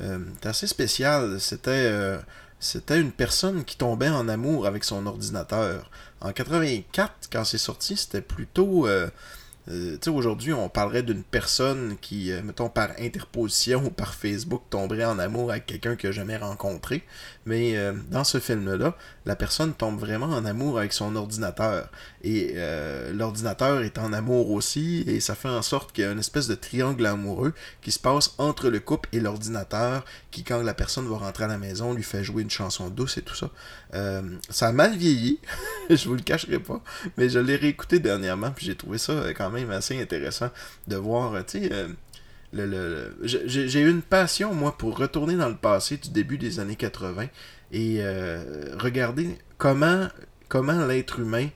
euh, 0.00 0.18
assez 0.44 0.66
spécial. 0.66 1.40
C'était 1.40 1.70
euh, 1.70 2.18
c'était 2.60 3.00
une 3.00 3.12
personne 3.12 3.64
qui 3.64 3.76
tombait 3.76 4.08
en 4.08 4.28
amour 4.28 4.66
avec 4.66 4.84
son 4.84 5.06
ordinateur. 5.06 5.90
En 6.20 6.32
84, 6.32 7.28
quand 7.32 7.44
c'est 7.44 7.58
sorti, 7.58 7.96
c'était 7.96 8.20
plutôt 8.20 8.88
euh, 9.70 9.92
tu 9.92 10.04
sais, 10.04 10.10
aujourd'hui, 10.10 10.52
on 10.52 10.68
parlerait 10.68 11.02
d'une 11.02 11.22
personne 11.22 11.96
qui, 12.00 12.32
euh, 12.32 12.40
mettons, 12.42 12.70
par 12.70 12.90
interposition 12.98 13.84
ou 13.84 13.90
par 13.90 14.14
Facebook, 14.14 14.62
tomberait 14.70 15.04
en 15.04 15.18
amour 15.18 15.50
avec 15.50 15.66
quelqu'un 15.66 15.94
qu'il 15.94 16.08
n'a 16.08 16.14
jamais 16.14 16.36
rencontré. 16.38 17.04
Mais 17.44 17.76
euh, 17.76 17.92
dans 18.10 18.24
ce 18.24 18.38
film-là, 18.38 18.96
la 19.26 19.36
personne 19.36 19.74
tombe 19.74 19.98
vraiment 19.98 20.26
en 20.26 20.44
amour 20.46 20.78
avec 20.78 20.92
son 20.92 21.16
ordinateur. 21.16 21.90
Et 22.22 22.56
l'ordinateur 23.12 23.82
est 23.82 23.98
en 23.98 24.12
amour 24.12 24.50
aussi, 24.50 25.04
et 25.06 25.20
ça 25.20 25.34
fait 25.34 25.48
en 25.48 25.62
sorte 25.62 25.92
qu'il 25.92 26.04
y 26.04 26.06
a 26.06 26.10
une 26.10 26.18
espèce 26.18 26.48
de 26.48 26.54
triangle 26.54 27.06
amoureux 27.06 27.54
qui 27.80 27.92
se 27.92 27.98
passe 27.98 28.34
entre 28.38 28.68
le 28.68 28.80
couple 28.80 29.08
et 29.12 29.20
l'ordinateur, 29.20 30.04
qui, 30.30 30.44
quand 30.44 30.62
la 30.62 30.74
personne 30.74 31.06
va 31.06 31.16
rentrer 31.18 31.44
à 31.44 31.46
la 31.46 31.58
maison, 31.58 31.94
lui 31.94 32.02
fait 32.02 32.24
jouer 32.24 32.42
une 32.42 32.50
chanson 32.50 32.88
douce 32.88 33.18
et 33.18 33.22
tout 33.22 33.36
ça. 33.36 33.50
Ça 34.50 34.68
a 34.68 34.72
mal 34.72 34.96
vieilli, 34.96 35.38
je 35.90 36.08
vous 36.08 36.14
le 36.14 36.22
cacherai 36.22 36.58
pas, 36.58 36.82
mais 37.16 37.28
je 37.28 37.38
l'ai 37.38 37.56
réécouté 37.56 38.00
dernièrement, 38.00 38.50
puis 38.50 38.66
j'ai 38.66 38.74
trouvé 38.74 38.98
ça 38.98 39.32
quand 39.34 39.50
même 39.50 39.57
assez 39.70 40.00
intéressant 40.00 40.50
de 40.86 40.96
voir, 40.96 41.34
euh, 41.34 41.42
tu 41.46 41.60
sais, 41.62 41.72
euh, 41.72 41.88
le, 42.52 42.66
le- 42.66 43.16
j'ai 43.22 43.80
eu 43.80 43.90
une 43.90 44.02
passion, 44.02 44.54
moi, 44.54 44.76
pour 44.78 44.96
retourner 44.98 45.36
dans 45.36 45.48
le 45.48 45.56
passé 45.56 45.96
du 45.98 46.10
début 46.10 46.38
des 46.38 46.60
années 46.60 46.76
80 46.76 47.26
et 47.72 47.98
euh, 48.00 48.74
regarder 48.78 49.38
comment, 49.58 50.08
comment 50.48 50.86
l'être 50.86 51.18
humain 51.20 51.48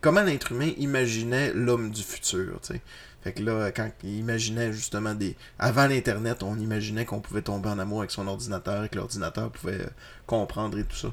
comment 0.00 0.22
l'être 0.22 0.52
humain 0.52 0.70
imaginait 0.78 1.52
l'homme 1.52 1.90
du 1.90 2.02
futur, 2.02 2.60
tu 2.62 2.74
sais. 2.74 2.80
Fait 3.22 3.32
que 3.32 3.42
là, 3.42 3.70
quand 3.72 3.90
il 4.04 4.16
imaginait 4.18 4.72
justement 4.72 5.12
des... 5.14 5.36
Avant 5.58 5.86
l'Internet, 5.88 6.42
on 6.42 6.56
imaginait 6.58 7.04
qu'on 7.04 7.20
pouvait 7.20 7.42
tomber 7.42 7.68
en 7.68 7.78
amour 7.78 7.98
avec 7.98 8.12
son 8.12 8.26
ordinateur 8.28 8.84
et 8.84 8.88
que 8.88 8.96
l'ordinateur 8.96 9.50
pouvait 9.50 9.86
comprendre 10.26 10.78
et 10.78 10.84
tout 10.84 10.96
ça. 10.96 11.12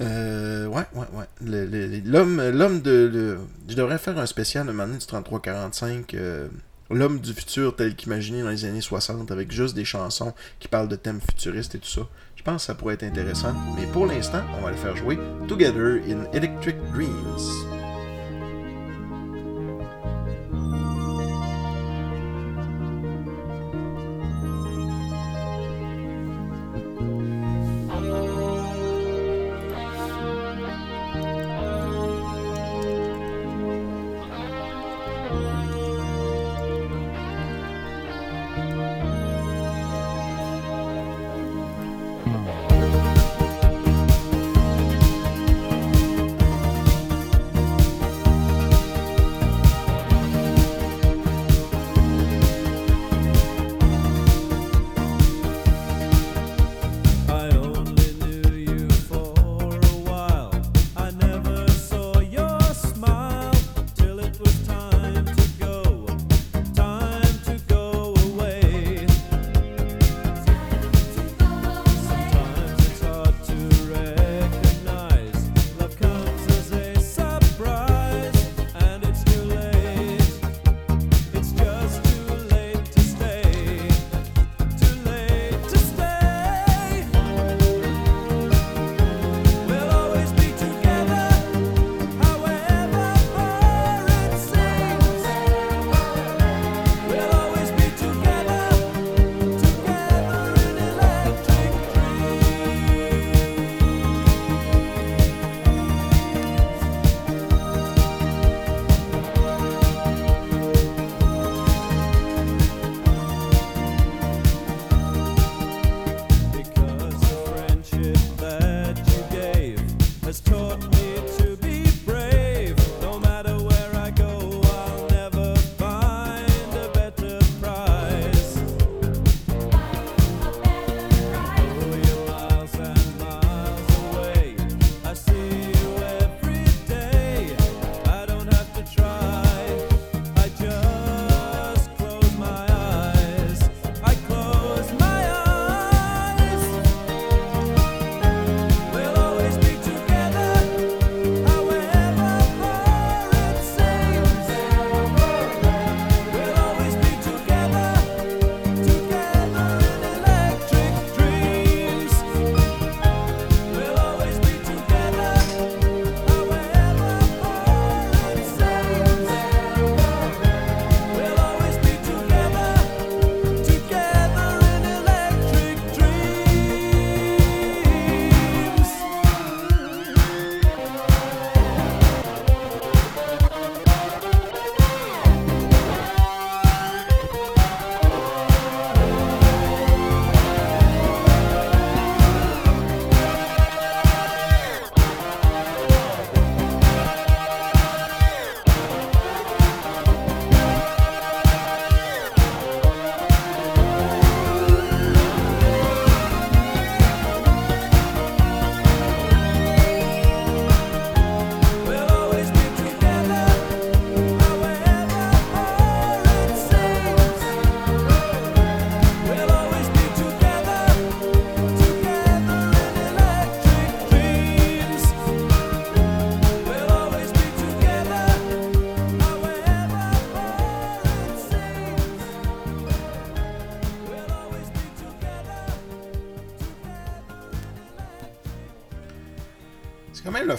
Euh, 0.00 0.66
ouais, 0.66 0.84
ouais, 0.94 1.06
ouais. 1.12 2.00
L'homme 2.04 2.42
l'homme 2.50 2.80
de... 2.80 3.38
Je 3.68 3.74
devrais 3.74 3.98
faire 3.98 4.18
un 4.18 4.26
spécial 4.26 4.64
moment 4.64 4.86
donné 4.86 4.98
du 4.98 5.04
33-45... 5.04 6.04
euh, 6.14 6.48
L'homme 6.90 7.18
du 7.18 7.32
futur 7.32 7.74
tel 7.74 7.96
qu'imaginé 7.96 8.42
dans 8.42 8.50
les 8.50 8.66
années 8.66 8.82
60 8.82 9.30
avec 9.30 9.50
juste 9.50 9.74
des 9.74 9.86
chansons 9.86 10.34
qui 10.60 10.68
parlent 10.68 10.88
de 10.88 10.96
thèmes 10.96 11.20
futuristes 11.20 11.74
et 11.74 11.78
tout 11.78 11.88
ça. 11.88 12.02
Je 12.36 12.42
pense 12.42 12.62
que 12.62 12.66
ça 12.66 12.74
pourrait 12.74 12.94
être 12.94 13.04
intéressant. 13.04 13.54
Mais 13.76 13.86
pour 13.86 14.06
l'instant, 14.06 14.42
on 14.58 14.62
va 14.62 14.70
le 14.70 14.76
faire 14.76 14.94
jouer 14.94 15.18
Together 15.48 16.02
in 16.06 16.30
Electric 16.34 16.76
Dreams. 16.92 17.83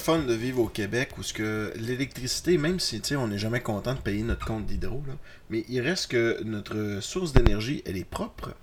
Fun 0.05 0.19
de 0.19 0.35
vivre 0.35 0.59
au 0.59 0.67
Québec 0.67 1.17
où 1.17 1.23
ce 1.23 1.33
que 1.33 1.73
l'électricité, 1.77 2.59
même 2.59 2.79
si 2.79 3.01
on 3.15 3.27
n'est 3.27 3.39
jamais 3.39 3.61
content 3.61 3.95
de 3.95 3.99
payer 3.99 4.21
notre 4.21 4.45
compte 4.45 4.67
d'hydro, 4.67 5.01
mais 5.49 5.65
il 5.67 5.81
reste 5.81 6.11
que 6.11 6.43
notre 6.43 6.99
source 7.01 7.33
d'énergie, 7.33 7.81
elle 7.87 7.97
est 7.97 8.07
propre. 8.07 8.53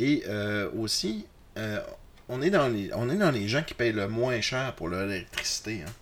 Et 0.00 0.24
euh, 0.26 0.68
aussi, 0.76 1.24
euh, 1.56 1.78
on, 2.28 2.42
est 2.42 2.50
dans 2.50 2.66
les, 2.66 2.90
on 2.94 3.08
est 3.10 3.16
dans 3.16 3.30
les 3.30 3.46
gens 3.46 3.62
qui 3.62 3.74
payent 3.74 3.92
le 3.92 4.08
moins 4.08 4.40
cher 4.40 4.74
pour 4.74 4.88
leur 4.88 5.08
électricité. 5.08 5.82
hein. 5.86 5.92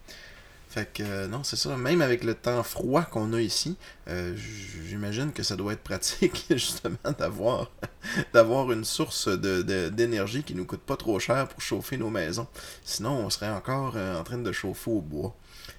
Fait 0.77 0.93
que 0.93 1.03
euh, 1.03 1.27
non, 1.27 1.43
c'est 1.43 1.57
ça. 1.57 1.75
Même 1.75 2.03
avec 2.03 2.23
le 2.23 2.35
temps 2.35 2.63
froid 2.63 3.01
qu'on 3.05 3.33
a 3.33 3.41
ici, 3.41 3.79
euh, 4.09 4.37
j'imagine 4.37 5.33
que 5.33 5.43
ça 5.43 5.57
doit 5.57 5.73
être 5.73 5.83
pratique 5.83 6.45
justement 6.51 6.99
d'avoir 7.19 7.71
d'avoir 8.35 8.71
une 8.71 8.85
source 8.85 9.27
de- 9.27 9.63
de- 9.63 9.89
d'énergie 9.89 10.43
qui 10.43 10.55
nous 10.55 10.67
coûte 10.67 10.83
pas 10.83 10.99
trop 10.99 11.19
cher 11.19 11.49
pour 11.49 11.63
chauffer 11.63 11.97
nos 11.97 12.11
maisons. 12.11 12.47
Sinon, 12.85 13.13
on 13.13 13.31
serait 13.31 13.49
encore 13.49 13.95
euh, 13.97 14.21
en 14.21 14.23
train 14.23 14.37
de 14.37 14.53
chauffer 14.53 14.91
au 14.91 15.01
bois. 15.01 15.35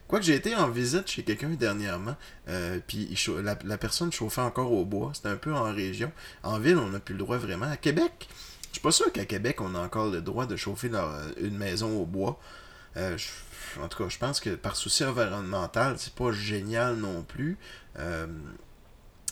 Quoique 0.08 0.26
j'ai 0.26 0.34
été 0.34 0.56
en 0.56 0.68
visite 0.68 1.08
chez 1.12 1.22
quelqu'un 1.22 1.50
dernièrement, 1.50 2.16
puis 2.88 3.16
la, 3.43 3.78
personne 3.78 4.12
chauffait 4.12 4.41
encore 4.41 4.72
au 4.72 4.84
bois. 4.84 5.12
C'était 5.14 5.30
un 5.30 5.36
peu 5.36 5.54
en 5.54 5.72
région. 5.72 6.12
En 6.41 6.58
ville, 6.58 6.78
on 6.78 6.89
n'a 6.89 7.00
plus 7.00 7.14
le 7.14 7.20
droit 7.20 7.38
vraiment. 7.38 7.70
À 7.70 7.78
Québec, 7.78 8.28
je 8.70 8.76
suis 8.76 8.82
pas 8.82 8.91
sûr 8.91 9.12
qu'à 9.12 9.26
Québec, 9.26 9.62
on 9.62 9.76
a 9.76 9.80
encore 9.80 10.08
le 10.10 10.22
droit 10.22 10.45
de 10.48 10.56
chauffer 10.56 10.89
une 11.39 11.58
maison 11.58 12.02
au 12.02 12.06
bois. 12.06 12.39
En 13.82 13.88
tout 13.88 14.04
cas, 14.04 14.10
je 14.10 14.18
pense 14.18 14.40
que 14.40 14.52
par 14.52 14.76
souci 14.76 15.04
environnemental, 15.04 15.96
c'est 15.98 16.14
pas 16.14 16.32
génial 16.32 16.96
non 16.96 17.24
plus. 17.24 17.58
Euh, 18.00 18.28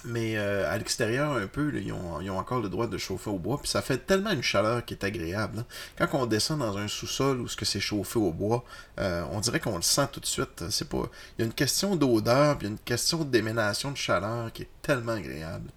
mais 0.08 0.38
euh, 0.38 0.72
à 0.72 0.78
l'extérieur, 0.78 1.34
un 1.34 1.48
peu, 1.48 1.74
ils, 1.76 1.92
ont, 1.92 2.22
ils 2.22 2.30
encore 2.30 2.62
le 2.62 2.70
droit 2.70 2.86
de 2.88 2.98
chauffer 2.98 3.30
au 3.30 3.40
bois. 3.40 3.58
Puis 3.60 3.70
ça 3.70 3.82
fait 3.82 3.98
tellement 4.06 4.32
une 4.32 4.44
chaleur 4.44 4.86
qui 4.86 4.94
est 4.94 5.04
agréable. 5.04 5.66
hein. 6.00 6.08
Quand 6.12 6.20
on 6.20 6.26
descend 6.28 6.60
dans 6.60 6.78
un 6.78 6.88
sous-sol 6.88 7.42
où 7.42 7.48
que 7.48 7.66
c'est 7.66 7.80
chauffé 7.80 8.20
au 8.20 8.32
bois, 8.32 8.64
euh, 9.00 9.24
on 9.32 9.40
dirait 9.40 9.60
qu'on 9.60 9.78
le 9.78 9.82
sent 9.82 10.08
tout 10.12 10.20
de 10.20 10.26
suite. 10.26 10.64
C'est 10.70 10.90
pas. 10.90 11.10
Il 11.38 11.42
y 11.42 11.44
a 11.44 11.46
une 11.48 11.54
question 11.54 11.96
d'odeur, 11.96 12.58
puis 12.58 12.68
il 12.68 12.70
y 12.70 12.74
a 12.74 12.76
une 12.76 12.84
question 12.84 13.24
d'éménation 13.24 13.92
de 13.92 13.98
chaleur 13.98 14.52
qui 14.54 14.64
est 14.64 14.70
tellement 14.82 15.14
agréable. 15.14 15.72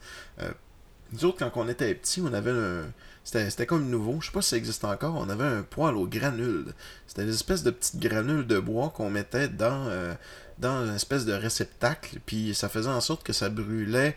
Nous 1.13 1.25
autres, 1.25 1.39
quand 1.39 1.51
on 1.55 1.69
était 1.69 1.95
petits, 1.95 2.21
on 2.21 2.33
avait 2.35 2.51
un. 2.51 2.85
C'était, 3.31 3.67
comme 3.67 3.91
nouveau, 3.91 4.23
je 4.23 4.27
sais 4.27 4.33
pas 4.33 4.41
si 4.41 4.49
ça 4.49 4.57
existe 4.57 4.87
encore, 4.87 5.15
on 5.15 5.29
avait 5.29 5.45
un 5.45 5.63
poêle 5.63 5.97
aux 5.97 6.07
granules. 6.07 6.73
C'était 7.07 7.27
des 7.27 7.35
espèces 7.35 7.63
de 7.63 7.71
petites 7.71 7.99
granules 8.01 8.47
de 8.47 8.59
bois 8.59 8.89
qu'on 8.89 9.11
mettait 9.11 9.49
dans, 9.49 9.87
euh, 9.89 10.15
dans 10.57 10.87
une 10.87 10.95
espèce 10.95 11.27
de 11.27 11.35
réceptacle, 11.35 12.21
puis 12.25 12.55
ça 12.55 12.71
faisait 12.71 12.89
en 12.89 13.03
sorte 13.03 13.23
que 13.23 13.35
ça 13.35 13.51
brûlait, 13.51 14.17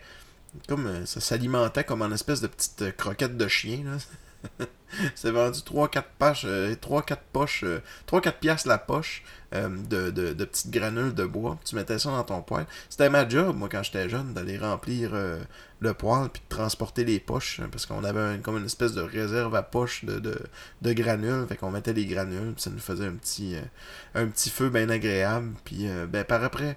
comme 0.66 0.86
euh, 0.86 1.04
ça 1.04 1.20
s'alimentait 1.20 1.84
comme 1.84 2.00
en 2.00 2.10
espèce 2.10 2.40
de 2.40 2.46
petite 2.46 2.80
euh, 2.80 2.90
croquette 2.90 3.36
de 3.36 3.48
chien. 3.48 3.84
Là. 3.84 4.66
C'était 5.14 5.32
vendu 5.32 5.60
3-4 5.60 6.04
poches, 6.18 6.46
3-4 6.46 7.16
poches, 7.34 7.64
3-4 8.10 8.32
piastres 8.38 8.68
la 8.68 8.78
poche 8.78 9.24
euh, 9.52 9.68
de, 9.68 10.44
petites 10.44 10.70
granules 10.70 11.14
de 11.14 11.24
bois. 11.24 11.58
Tu 11.64 11.74
mettais 11.74 11.98
ça 11.98 12.10
dans 12.10 12.24
ton 12.24 12.42
poêle. 12.42 12.66
C'était 12.88 13.10
ma 13.10 13.28
job, 13.28 13.56
moi, 13.56 13.68
quand 13.70 13.82
j'étais 13.82 14.08
jeune, 14.08 14.32
d'aller 14.32 14.58
remplir 14.58 15.10
euh, 15.14 15.38
le 15.80 15.94
poêle 15.94 16.28
puis 16.32 16.42
de 16.48 16.54
transporter 16.54 17.04
les 17.04 17.20
poches, 17.20 17.60
hein, 17.60 17.68
parce 17.70 17.86
qu'on 17.86 18.04
avait 18.04 18.38
comme 18.40 18.56
une 18.56 18.66
espèce 18.66 18.92
de 18.92 19.02
réserve 19.02 19.54
à 19.54 19.62
poche 19.62 20.04
de, 20.04 20.20
de, 20.20 20.92
granules. 20.92 21.46
Fait 21.48 21.56
qu'on 21.56 21.70
mettait 21.70 21.92
les 21.92 22.06
granules, 22.06 22.54
ça 22.56 22.70
nous 22.70 22.78
faisait 22.78 23.06
un 23.06 23.14
petit, 23.14 23.56
euh, 23.56 23.62
un 24.14 24.26
petit 24.26 24.50
feu 24.50 24.70
bien 24.70 24.88
agréable. 24.88 25.52
Puis 25.64 25.86
ben, 26.08 26.24
par 26.24 26.42
après, 26.44 26.76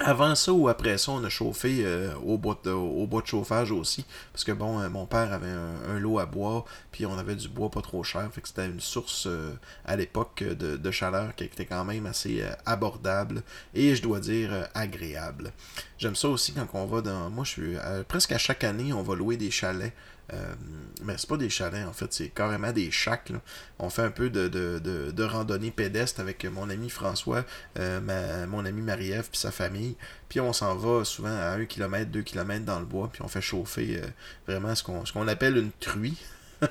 avant 0.00 0.34
ça 0.34 0.52
ou 0.52 0.68
après 0.68 0.98
ça, 0.98 1.12
on 1.12 1.22
a 1.22 1.28
chauffé 1.28 1.82
euh, 1.84 2.14
au, 2.16 2.36
bois 2.36 2.58
de, 2.64 3.26
chauffage 3.26 3.70
aussi. 3.70 4.04
Parce 4.32 4.42
que 4.42 4.52
bon, 4.52 4.80
euh, 4.80 4.88
mon 4.88 5.06
père 5.06 5.32
avait 5.32 5.46
un, 5.48 5.98
lot 5.98 6.18
à 6.18 6.26
bois, 6.26 6.64
puis 6.90 7.06
on 7.06 7.16
avait 7.16 7.36
du 7.36 7.48
bois 7.48 7.70
pas 7.70 7.80
trop 7.80 8.02
cher. 8.02 8.28
Fait 8.32 8.40
que 8.40 8.48
c'était 8.48 8.66
une 8.66 8.80
source 8.80 9.26
euh, 9.26 9.52
à 9.84 9.96
l'époque 9.96 10.42
euh, 10.42 10.54
de, 10.54 10.76
de 10.76 10.90
chaleur 10.90 11.34
qui 11.36 11.44
était 11.44 11.64
quand 11.64 11.84
même 11.84 12.06
assez 12.06 12.44
abordable 12.66 13.42
et 13.74 13.94
je 13.94 14.02
dois 14.02 14.20
dire 14.20 14.68
agréable. 14.74 15.52
J'aime 15.98 16.16
ça 16.16 16.28
aussi 16.28 16.52
quand 16.52 16.66
on 16.74 16.86
va 16.86 17.00
dans. 17.00 17.30
Moi, 17.30 17.44
je 17.44 17.50
suis. 17.50 17.76
presque 18.08 18.32
à 18.32 18.38
chaque 18.38 18.64
année, 18.64 18.92
on 18.92 19.02
va 19.02 19.14
louer 19.14 19.36
des 19.36 19.50
chalets. 19.50 19.92
Euh, 20.32 20.54
mais 21.02 21.16
c'est 21.18 21.28
pas 21.28 21.36
des 21.36 21.50
chalets 21.50 21.86
en 21.86 21.92
fait, 21.92 22.12
c'est 22.12 22.28
carrément 22.28 22.72
des 22.72 22.90
shacks. 22.90 23.28
là. 23.28 23.40
On 23.78 23.90
fait 23.90 24.02
un 24.02 24.10
peu 24.10 24.30
de, 24.30 24.48
de, 24.48 24.78
de, 25.10 25.24
randonnée 25.24 25.70
pédestre 25.70 26.20
avec 26.20 26.44
mon 26.46 26.70
ami 26.70 26.88
François, 26.88 27.44
euh, 27.78 28.00
ma- 28.00 28.46
mon 28.46 28.64
ami 28.64 28.80
Marie-Ève 28.80 29.28
puis 29.30 29.38
sa 29.38 29.50
famille. 29.50 29.96
Puis 30.30 30.40
on 30.40 30.52
s'en 30.54 30.74
va 30.76 31.04
souvent 31.04 31.28
à 31.36 31.50
1 31.56 31.66
km, 31.66 32.10
2 32.10 32.22
km 32.22 32.64
dans 32.64 32.78
le 32.78 32.86
bois, 32.86 33.10
puis 33.12 33.20
on 33.22 33.28
fait 33.28 33.42
chauffer 33.42 34.00
euh, 34.02 34.06
vraiment 34.48 34.74
ce 34.74 34.82
qu'on 35.12 35.28
appelle 35.28 35.58
une 35.58 35.72
truie. 35.78 36.16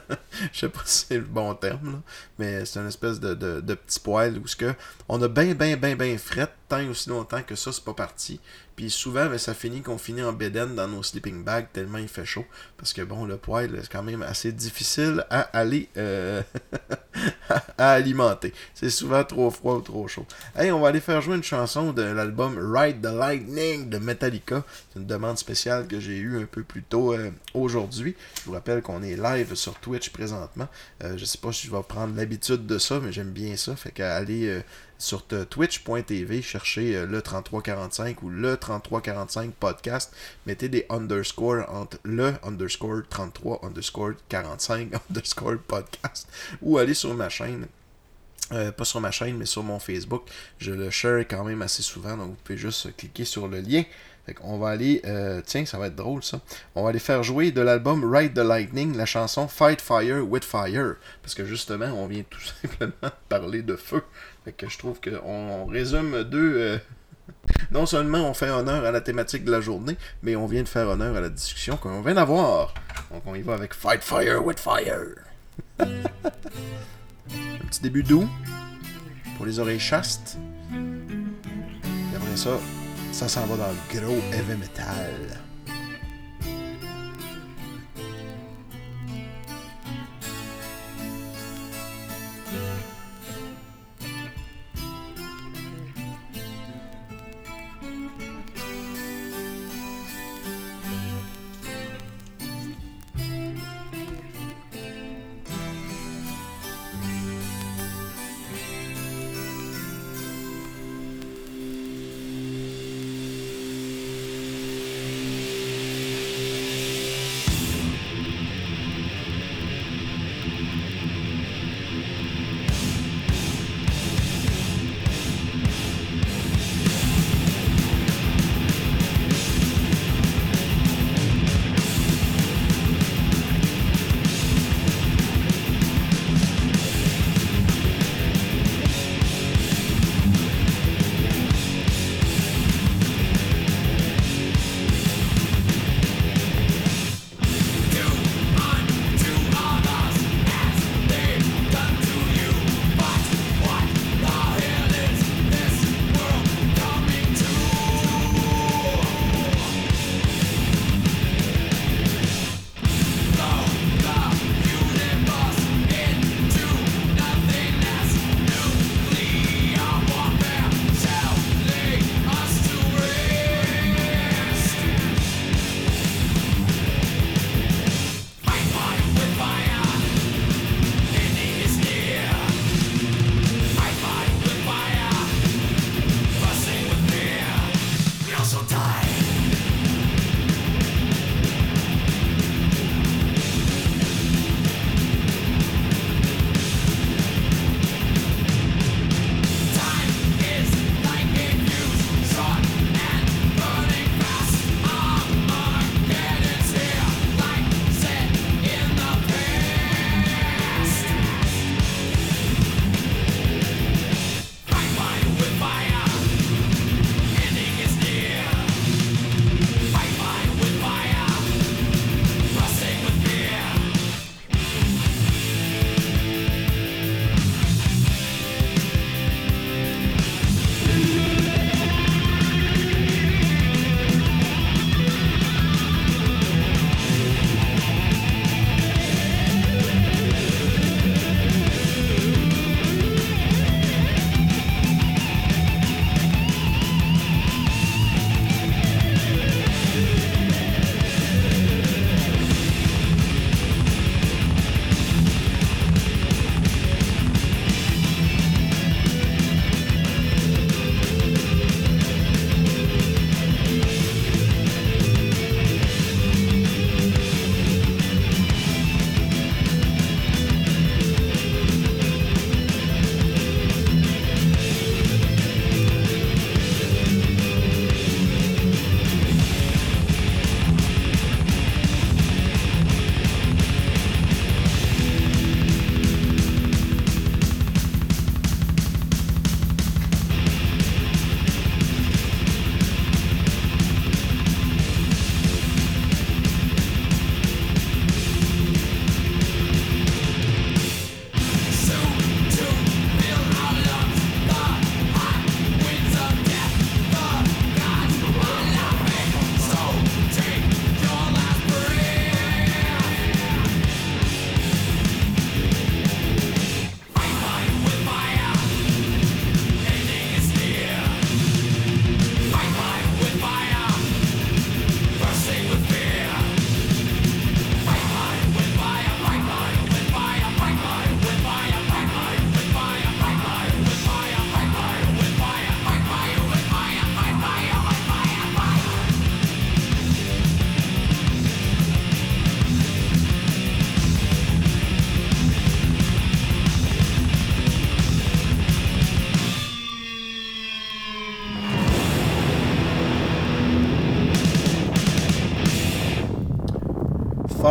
Je 0.53 0.59
sais 0.61 0.69
pas 0.69 0.81
si 0.85 1.05
c'est 1.07 1.17
le 1.17 1.23
bon 1.25 1.53
terme, 1.53 2.01
mais 2.39 2.65
c'est 2.65 2.79
une 2.79 2.87
espèce 2.87 3.19
de, 3.19 3.35
de, 3.35 3.61
de 3.61 3.73
petit 3.75 3.99
poêle 3.99 4.39
où 4.43 4.47
ce 4.47 4.55
que 4.55 4.73
on 5.07 5.21
a 5.21 5.27
bien, 5.27 5.53
bien, 5.53 5.77
bien, 5.77 5.95
bien 5.95 6.17
fret 6.17 6.51
tant 6.67 6.79
et 6.79 6.87
aussi 6.87 7.09
longtemps 7.09 7.43
que 7.43 7.55
ça, 7.55 7.71
c'est 7.71 7.83
pas 7.83 7.93
parti. 7.93 8.39
Puis 8.75 8.89
souvent, 8.89 9.27
ben, 9.27 9.37
ça 9.37 9.53
finit 9.53 9.81
qu'on 9.81 9.97
finit 9.97 10.23
en 10.23 10.33
bédaine 10.33 10.75
dans 10.75 10.87
nos 10.87 11.03
sleeping 11.03 11.43
bags 11.43 11.67
tellement 11.73 11.99
il 11.99 12.07
fait 12.07 12.25
chaud. 12.25 12.45
Parce 12.77 12.93
que 12.93 13.01
bon, 13.01 13.25
le 13.25 13.37
poêle, 13.37 13.77
c'est 13.81 13.91
quand 13.91 14.03
même 14.03 14.21
assez 14.23 14.51
difficile 14.51 15.25
à 15.29 15.41
aller 15.41 15.89
euh, 15.97 16.41
à 17.77 17.91
alimenter. 17.91 18.53
C'est 18.73 18.89
souvent 18.89 19.23
trop 19.23 19.51
froid 19.51 19.75
ou 19.75 19.81
trop 19.81 20.07
chaud. 20.07 20.25
Hey, 20.55 20.71
on 20.71 20.79
va 20.79 20.89
aller 20.89 20.99
faire 20.99 21.21
jouer 21.21 21.35
une 21.35 21.43
chanson 21.43 21.93
de 21.93 22.01
l'album 22.01 22.57
Ride 22.57 23.01
the 23.01 23.13
Lightning 23.13 23.89
de 23.89 23.97
Metallica. 23.97 24.63
C'est 24.91 24.99
une 24.99 25.05
demande 25.05 25.37
spéciale 25.37 25.87
que 25.87 25.99
j'ai 25.99 26.17
eue 26.17 26.41
un 26.41 26.45
peu 26.45 26.63
plus 26.63 26.83
tôt 26.83 27.13
euh, 27.13 27.31
aujourd'hui. 27.53 28.15
Je 28.39 28.45
vous 28.45 28.53
rappelle 28.53 28.81
qu'on 28.81 29.03
est 29.03 29.15
live 29.15 29.55
sur 29.55 29.75
Twitch 29.75 30.09
présentement. 30.09 30.67
Euh, 31.03 31.17
je 31.17 31.25
sais 31.25 31.37
pas 31.37 31.51
si 31.51 31.67
je 31.67 31.71
vais 31.71 31.83
prendre 31.83 32.15
l'habitude 32.15 32.65
de 32.65 32.77
ça, 32.77 32.99
mais 32.99 33.11
j'aime 33.11 33.31
bien 33.31 33.55
ça. 33.55 33.75
Fait 33.75 33.91
qu'aller 33.91 34.47
euh, 34.47 34.61
sur 35.03 35.25
twitch.tv, 35.25 36.41
chercher 36.41 36.95
euh, 36.95 37.05
le 37.05 37.21
3345 37.21 38.23
ou 38.23 38.29
le 38.29 38.57
3345 38.57 39.53
podcast, 39.53 40.15
mettez 40.45 40.69
des 40.69 40.85
underscores 40.89 41.69
entre 41.69 41.97
le 42.03 42.33
underscore 42.43 43.01
33 43.09 43.61
underscore 43.63 44.13
45 44.29 44.89
underscore 45.09 45.57
podcast 45.67 46.27
ou 46.61 46.77
allez 46.77 46.93
sur 46.93 47.13
ma 47.13 47.29
chaîne. 47.29 47.67
Euh, 48.51 48.71
pas 48.71 48.85
sur 48.85 48.99
ma 49.01 49.11
chaîne, 49.11 49.37
mais 49.37 49.45
sur 49.45 49.63
mon 49.63 49.79
Facebook. 49.79 50.23
Je 50.59 50.71
le 50.71 50.89
share 50.89 51.19
quand 51.21 51.43
même 51.43 51.61
assez 51.61 51.81
souvent, 51.81 52.17
donc 52.17 52.29
vous 52.29 52.37
pouvez 52.43 52.57
juste 52.57 52.95
cliquer 52.95 53.25
sur 53.25 53.47
le 53.47 53.61
lien. 53.61 53.83
Qu'on 54.31 54.57
va 54.57 54.69
aller, 54.69 55.01
euh, 55.05 55.41
tiens, 55.45 55.65
ça 55.65 55.77
va 55.77 55.87
être 55.87 55.95
drôle 55.95 56.23
ça. 56.23 56.39
On 56.75 56.83
va 56.83 56.89
aller 56.89 56.99
faire 56.99 57.23
jouer 57.23 57.51
de 57.51 57.59
l'album 57.61 58.09
Ride 58.09 58.33
the 58.33 58.39
Lightning 58.39 58.95
la 58.95 59.05
chanson 59.05 59.49
Fight 59.49 59.81
Fire 59.81 60.25
with 60.25 60.45
Fire. 60.45 60.95
Parce 61.21 61.35
que 61.35 61.43
justement, 61.45 61.87
on 61.87 62.07
vient 62.07 62.23
tout 62.29 62.39
simplement 62.61 63.11
parler 63.27 63.61
de 63.61 63.75
feu. 63.75 64.01
Fait 64.45 64.53
que 64.53 64.69
je 64.69 64.77
trouve 64.77 64.99
qu'on 65.01 65.19
on 65.25 65.65
résume 65.65 66.23
deux. 66.23 66.55
euh, 66.57 66.77
non 67.71 67.85
seulement 67.85 68.29
on 68.29 68.33
fait 68.33 68.49
honneur 68.49 68.85
à 68.85 68.91
la 68.91 69.01
thématique 69.01 69.43
de 69.43 69.51
la 69.51 69.61
journée, 69.61 69.97
mais 70.21 70.35
on 70.35 70.47
vient 70.47 70.63
de 70.63 70.69
faire 70.69 70.87
honneur 70.87 71.15
à 71.15 71.21
la 71.21 71.29
discussion 71.29 71.77
qu'on 71.77 72.01
vient 72.01 72.15
d'avoir. 72.15 72.73
Donc 73.11 73.23
on 73.25 73.35
y 73.35 73.41
va 73.41 73.53
avec 73.53 73.73
Fight 73.73 74.03
Fire 74.03 74.43
with 74.45 74.59
Fire. 74.59 75.15
Un 75.79 77.65
petit 77.67 77.81
début 77.81 78.03
doux 78.03 78.29
pour 79.37 79.45
les 79.45 79.59
oreilles 79.59 79.79
chastes. 79.79 80.37
Et 80.71 82.15
après 82.15 82.37
ça, 82.37 82.57
ça 83.13 83.27
s'en 83.27 83.45
va 83.45 83.55
dans 83.55 83.67
le 83.67 83.99
gros 83.99 84.17
heavy 84.33 84.57
metal. 84.59 85.42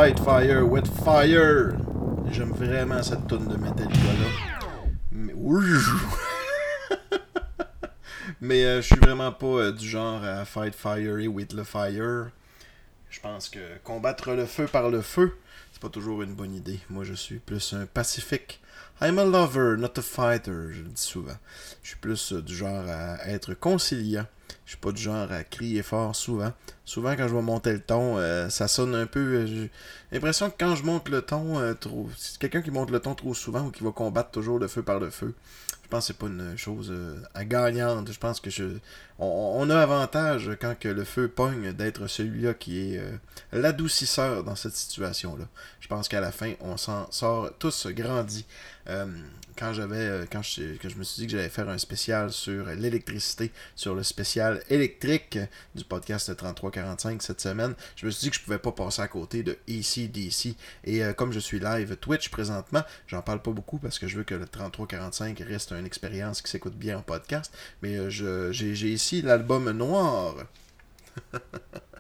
Fight 0.03 0.19
Fire 0.19 0.65
with 0.65 0.89
Fire. 1.05 1.77
J'aime 2.33 2.51
vraiment 2.51 3.01
cette 3.05 3.25
tonne 3.29 3.47
de 3.47 3.57
Metallica 3.57 3.95
là. 3.95 4.27
Mais, 5.13 5.33
Mais 8.41 8.65
euh, 8.65 8.83
je 8.83 8.87
suis 8.89 8.97
vraiment 8.97 9.31
pas 9.31 9.47
euh, 9.47 9.71
du 9.71 9.89
genre 9.89 10.25
à 10.25 10.45
Fight 10.45 10.75
Fire 10.75 11.21
et 11.21 11.29
with 11.29 11.55
the 11.55 11.63
Fire. 11.63 12.33
Je 13.11 13.21
pense 13.21 13.49
que 13.49 13.61
combattre 13.85 14.33
le 14.33 14.45
feu 14.45 14.67
par 14.67 14.91
le 14.91 15.03
feu, 15.03 15.37
c'est 15.71 15.81
pas 15.81 15.89
toujours 15.89 16.23
une 16.23 16.35
bonne 16.35 16.57
idée. 16.57 16.81
Moi, 16.91 17.05
je 17.05 17.15
suis 17.15 17.39
plus 17.39 17.73
un 17.73 17.87
pacifique. 17.87 18.61
I'm 19.01 19.21
a 19.21 19.25
lover, 19.25 19.77
not 19.79 19.97
a 19.99 20.03
fighter, 20.03 20.73
je 20.73 20.83
le 20.83 20.89
dis 20.89 21.01
souvent. 21.01 21.39
Je 21.85 21.91
suis 21.91 21.99
plus 21.99 22.33
euh, 22.33 22.43
du 22.43 22.57
genre 22.57 22.89
à 22.89 23.25
être 23.29 23.55
conciliant. 23.55 24.27
Je 24.73 24.77
suis 24.79 24.81
pas 24.81 24.93
du 24.93 25.03
genre 25.03 25.31
à 25.31 25.45
crier 25.45 25.83
fort 25.83 26.17
souvent. 26.17 26.51
Souvent, 26.87 27.15
quand 27.15 27.29
je 27.29 27.35
vais 27.35 27.43
monter 27.43 27.75
le 27.75 27.81
ton, 27.81 28.17
euh, 28.17 28.49
ça 28.49 28.69
sonne 28.69 28.95
un 28.95 29.05
peu. 29.05 29.21
euh, 29.21 29.47
j'ai 29.47 29.71
l'impression 30.13 30.49
que 30.49 30.55
quand 30.59 30.77
je 30.77 30.83
monte 30.83 31.11
le 31.11 31.21
ton 31.21 31.59
euh. 31.61 31.75
C'est 32.17 32.39
quelqu'un 32.39 32.63
qui 32.63 32.71
monte 32.71 32.91
le 32.91 32.99
ton 32.99 33.15
trop 33.15 33.35
souvent 33.35 33.67
ou 33.67 33.71
qui 33.71 33.85
va 33.85 33.91
combattre 33.91 34.31
toujours 34.31 34.59
le 34.59 34.69
feu 34.69 34.83
par 34.83 34.99
le 34.99 35.11
feu. 35.11 35.35
Je 35.83 35.89
pense 35.91 36.07
que 36.09 36.15
c'est 36.15 36.19
pas 36.19 36.29
une 36.29 36.57
chose 36.57 36.89
euh, 36.91 37.21
à 37.35 37.45
gagnante. 37.45 38.11
Je 38.11 38.19
pense 38.19 38.41
que 38.41 38.49
je. 38.49 38.79
On, 39.25 39.71
a 39.71 39.81
avantage 39.81 40.51
quand 40.61 40.85
le 40.85 41.05
feu 41.05 41.29
pogne 41.29 41.73
d'être 41.73 42.09
celui-là 42.09 42.55
qui 42.55 42.95
est 42.95 42.99
euh, 42.99 43.13
l'adoucisseur 43.53 44.43
dans 44.43 44.57
cette 44.57 44.75
situation-là. 44.75 45.45
Je 45.79 45.87
pense 45.87 46.09
qu'à 46.09 46.21
la 46.21 46.33
fin, 46.33 46.55
on 46.61 46.77
s'en 46.77 47.11
sort 47.13 47.51
tous 47.61 47.87
grandis. 47.87 48.45
Euh, 48.89 49.07
quand 49.57 49.73
j'avais 49.73 49.97
euh, 49.97 50.25
quand 50.31 50.43
je, 50.43 50.77
que 50.77 50.89
je 50.89 50.97
me 50.97 51.05
suis 51.05 51.21
dit 51.21 51.27
que 51.27 51.33
j'allais 51.33 51.49
faire 51.49 51.69
un 51.69 51.79
spécial 51.79 52.33
sur 52.33 52.67
l'électricité, 52.67 53.53
sur 53.77 53.95
le 53.95 54.03
spécial 54.03 54.61
électrique 54.71 55.39
du 55.77 55.85
podcast 55.85 56.35
3345 56.37 57.23
cette 57.23 57.41
semaine, 57.41 57.75
je 57.95 58.07
me 58.07 58.11
suis 58.11 58.23
dit 58.23 58.31
que 58.31 58.37
je 58.37 58.43
pouvais 58.43 58.59
pas 58.59 58.73
passer 58.73 59.03
à 59.03 59.09
côté 59.09 59.45
de 59.45 59.57
ACDC. 59.69 60.57
Et 60.85 61.03
comme 61.17 61.33
je 61.33 61.39
suis 61.39 61.61
live 61.61 61.97
Twitch 61.97 62.31
présentement, 62.31 62.83
j'en 63.07 63.23
parle 63.23 63.41
pas 63.41 63.53
beaucoup 63.53 63.79
parce 63.79 64.01
que 64.01 64.09
je 64.09 64.17
veux 64.17 64.25
que 64.25 64.35
le 64.35 64.47
3345 64.47 65.39
reste 65.47 65.71
une 65.73 65.87
expérience 65.87 66.43
qui 66.43 66.51
s'écoute 66.51 66.75
bien 66.75 66.99
en 66.99 67.03
podcast. 67.03 67.53
Mais 67.83 67.99
euh, 67.99 68.51
j'ai 68.51 68.75
j'ai 68.75 68.93
l'album 69.21 69.71
noir. 69.73 70.47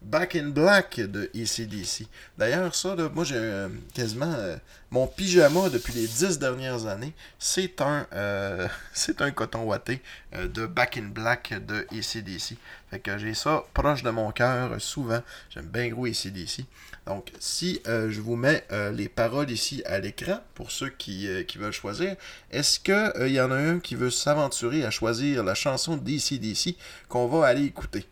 Back 0.00 0.36
in 0.36 0.50
Black 0.50 1.00
de 1.00 1.28
ACDC. 1.34 2.06
D'ailleurs, 2.38 2.72
ça, 2.74 2.94
moi 3.12 3.24
j'ai 3.24 3.34
euh, 3.36 3.68
quasiment 3.92 4.32
euh, 4.32 4.56
mon 4.92 5.08
pyjama 5.08 5.68
depuis 5.70 5.92
les 5.92 6.06
dix 6.06 6.38
dernières 6.38 6.86
années. 6.86 7.12
C'est 7.38 7.80
un 7.80 8.06
euh, 8.12 8.68
un 9.18 9.30
coton 9.32 9.68
euh, 9.72 10.48
de 10.48 10.66
Back 10.66 10.98
in 10.98 11.08
Black 11.08 11.52
de 11.66 11.84
ACDC. 11.90 12.56
Fait 12.90 13.00
que 13.00 13.18
j'ai 13.18 13.34
ça 13.34 13.64
proche 13.74 14.04
de 14.04 14.10
mon 14.10 14.30
cœur 14.30 14.80
souvent. 14.80 15.20
J'aime 15.50 15.66
bien 15.66 15.88
gros 15.88 16.06
ACDC. 16.06 16.64
Donc, 17.06 17.32
si 17.40 17.80
je 17.86 18.20
vous 18.20 18.36
mets 18.36 18.66
les 18.92 19.08
paroles 19.08 19.50
ici 19.50 19.82
à 19.86 19.98
l'écran, 19.98 20.40
pour 20.54 20.70
ceux 20.70 20.90
qui, 20.90 21.26
qui 21.46 21.56
veulent 21.56 21.72
choisir, 21.72 22.16
est-ce 22.50 22.78
qu'il 22.78 23.32
y 23.32 23.40
en 23.40 23.50
a 23.50 23.56
un 23.56 23.78
qui 23.78 23.94
veut 23.94 24.10
s'aventurer 24.10 24.84
à 24.84 24.90
choisir 24.90 25.42
la 25.42 25.54
chanson 25.54 25.96
d'ACDC 25.96 26.76
qu'on 27.08 27.26
va 27.26 27.46
aller 27.46 27.64
écouter? 27.64 28.06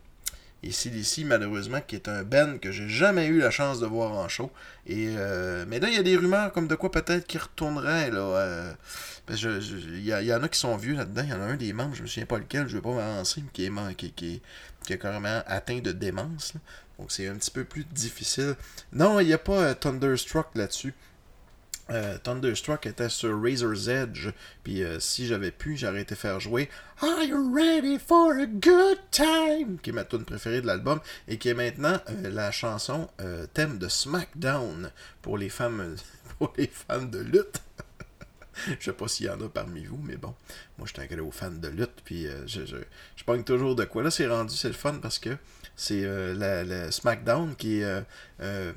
Et 0.67 0.73
CDC, 0.73 1.23
malheureusement, 1.25 1.81
qui 1.81 1.95
est 1.95 2.09
un 2.09 2.25
band 2.25 2.59
que 2.59 2.73
j'ai 2.73 2.89
jamais 2.89 3.27
eu 3.27 3.39
la 3.39 3.53
chance 3.53 3.79
de 3.79 3.87
voir 3.87 4.11
en 4.11 4.29
show. 4.29 4.51
Et, 4.89 5.15
euh, 5.17 5.65
mais 5.69 5.79
là, 5.79 5.89
il 5.89 5.95
y 5.95 5.99
a 5.99 6.03
des 6.03 6.17
rumeurs 6.17 6.51
comme 6.51 6.67
de 6.67 6.75
quoi 6.75 6.91
peut-être 6.91 7.25
qu'il 7.25 7.39
retournerait. 7.39 8.11
Là, 8.11 8.19
euh, 8.19 8.73
y, 9.31 10.35
en 10.35 10.43
a 10.43 10.49
qui 10.49 10.59
sont 10.59 10.77
vieux 10.77 10.97
là-dedans. 10.97 11.23
Il 11.23 11.31
y 11.31 11.33
en 11.35 11.41
a 11.41 11.45
un 11.45 11.57
des 11.57 11.73
membres, 11.73 11.95
je 11.95 12.03
me 12.03 12.09
souviens 12.09 12.27
pas 12.27 12.39
lequel, 12.39 12.67
je 12.67 12.79
vais 12.79 12.83
pas 12.83 12.93
m'avancer, 12.93 13.45
mais 13.45 13.51
qui 13.53 13.65
est, 13.65 13.95
qui, 13.95 14.13
qui, 14.83 14.93
est 14.93 14.99
carrément 14.99 15.41
atteint 15.47 15.79
de 15.79 15.93
démence. 15.93 16.55
Donc 16.99 17.13
c'est 17.13 17.29
un 17.29 17.37
petit 17.37 17.53
peu 17.53 17.63
plus 17.63 17.85
difficile. 17.85 18.57
Non, 18.93 19.21
il 19.21 19.29
n'y 19.29 19.35
a 19.35 19.39
pas 19.39 19.61
euh, 19.61 19.75
Thunderstruck 19.75 20.49
là-dessus. 20.57 20.95
Euh, 21.91 22.19
Thunderstruck 22.19 22.87
était 22.87 23.09
sur 23.09 23.41
Razor's 23.41 23.89
Edge. 23.89 24.29
Puis 24.65 24.83
euh, 24.83 24.99
si 24.99 25.27
j'avais 25.27 25.53
pu, 25.53 25.77
j'aurais 25.77 26.03
été 26.03 26.15
faire 26.15 26.41
jouer 26.41 26.69
Are 27.01 27.23
you 27.23 27.55
ready 27.55 27.99
for 27.99 28.33
a 28.33 28.47
good 28.47 28.99
time? 29.11 29.79
Qui 29.83 29.91
est 29.91 29.93
ma 29.93 30.05
tune 30.05 30.25
préférée 30.25 30.61
de 30.61 30.67
l'album 30.67 31.01
et 31.29 31.39
qui 31.39 31.49
est 31.49 31.55
maintenant 31.55 31.99
euh, 32.11 32.31
la 32.31 32.51
chanson 32.51 33.09
thème 33.55 33.79
de 33.79 33.89
SmackDown 33.89 34.91
pour 35.23 35.39
les 35.39 35.49
femmes 35.49 35.97
pour 36.39 36.53
les 36.57 36.67
fans 36.67 37.03
de 37.03 37.19
lutte. 37.19 37.63
Je 38.81 38.87
sais 38.87 38.93
pas 38.93 39.07
s'il 39.07 39.27
y 39.27 39.29
en 39.29 39.41
a 39.41 39.49
parmi 39.49 39.85
vous, 39.85 40.01
mais 40.03 40.17
bon, 40.17 40.35
moi 40.79 40.87
je 40.87 40.95
suis 40.95 41.03
un 41.03 41.15
gros 41.15 41.31
fan 41.31 41.61
de 41.61 41.69
lutte, 41.69 42.01
puis 42.07 42.27
je, 42.47 42.65
je, 42.65 42.77
je 43.15 43.25
pogne 43.25 43.45
toujours 43.45 43.77
de 43.77 43.85
quoi. 43.85 44.03
Là, 44.03 44.11
c'est 44.11 44.27
rendu, 44.27 44.57
c'est 44.57 44.69
le 44.69 44.75
fun 44.75 44.95
parce 44.95 45.19
que 45.19 45.37
c'est 45.77 46.05
euh, 46.05 46.35
la, 46.35 46.65
la 46.65 46.91
SmackDown 46.91 47.55
qui 47.55 47.81
est. 47.81 47.85
euh, 47.85 48.01
euh, 48.41 48.73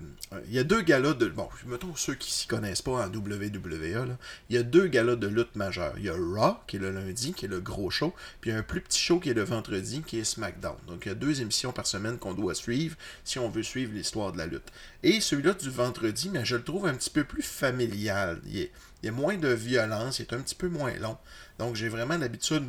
il 0.47 0.53
y 0.53 0.59
a 0.59 0.63
deux 0.63 0.81
galas 0.81 1.13
de. 1.13 1.27
Bon, 1.27 1.47
mettons 1.65 1.95
ceux 1.95 2.13
qui 2.13 2.31
s'y 2.31 2.45
connaissent 2.45 2.81
pas 2.81 2.91
en 2.91 3.07
WWE, 3.07 4.05
là, 4.05 4.17
il 4.49 4.55
y 4.55 4.59
a 4.59 4.63
deux 4.63 4.87
galas 4.87 5.15
de 5.15 5.27
lutte 5.27 5.55
majeures. 5.55 5.93
Il 5.97 6.03
y 6.03 6.09
a 6.09 6.13
Raw, 6.13 6.57
qui 6.67 6.75
est 6.75 6.79
le 6.79 6.91
lundi, 6.91 7.33
qui 7.33 7.45
est 7.45 7.49
le 7.49 7.61
gros 7.61 7.89
show, 7.89 8.13
puis 8.41 8.51
il 8.51 8.53
y 8.53 8.55
a 8.55 8.59
un 8.59 8.63
plus 8.63 8.81
petit 8.81 8.99
show 8.99 9.19
qui 9.19 9.29
est 9.29 9.33
le 9.33 9.43
vendredi, 9.43 10.01
qui 10.05 10.19
est 10.19 10.23
SmackDown. 10.25 10.75
Donc 10.87 11.05
il 11.05 11.09
y 11.09 11.11
a 11.11 11.15
deux 11.15 11.41
émissions 11.41 11.71
par 11.71 11.87
semaine 11.87 12.17
qu'on 12.17 12.33
doit 12.33 12.53
suivre 12.53 12.97
si 13.23 13.39
on 13.39 13.49
veut 13.49 13.63
suivre 13.63 13.93
l'histoire 13.93 14.33
de 14.33 14.37
la 14.37 14.45
lutte. 14.45 14.71
Et 15.03 15.21
celui-là 15.21 15.53
du 15.53 15.69
vendredi, 15.69 16.29
mais 16.29 16.43
je 16.43 16.57
le 16.57 16.63
trouve 16.63 16.85
un 16.85 16.93
petit 16.93 17.09
peu 17.09 17.23
plus 17.23 17.43
familial. 17.43 18.41
Il, 18.45 18.69
y 19.03 19.07
a 19.07 19.11
moins 19.11 19.37
de 19.37 19.47
violence, 19.47 20.19
il 20.19 20.23
est 20.23 20.33
un 20.33 20.41
petit 20.41 20.55
peu 20.55 20.67
moins 20.67 20.93
long. 20.97 21.17
Donc 21.59 21.75
j'ai 21.75 21.87
vraiment 21.87 22.17
l'habitude 22.17 22.63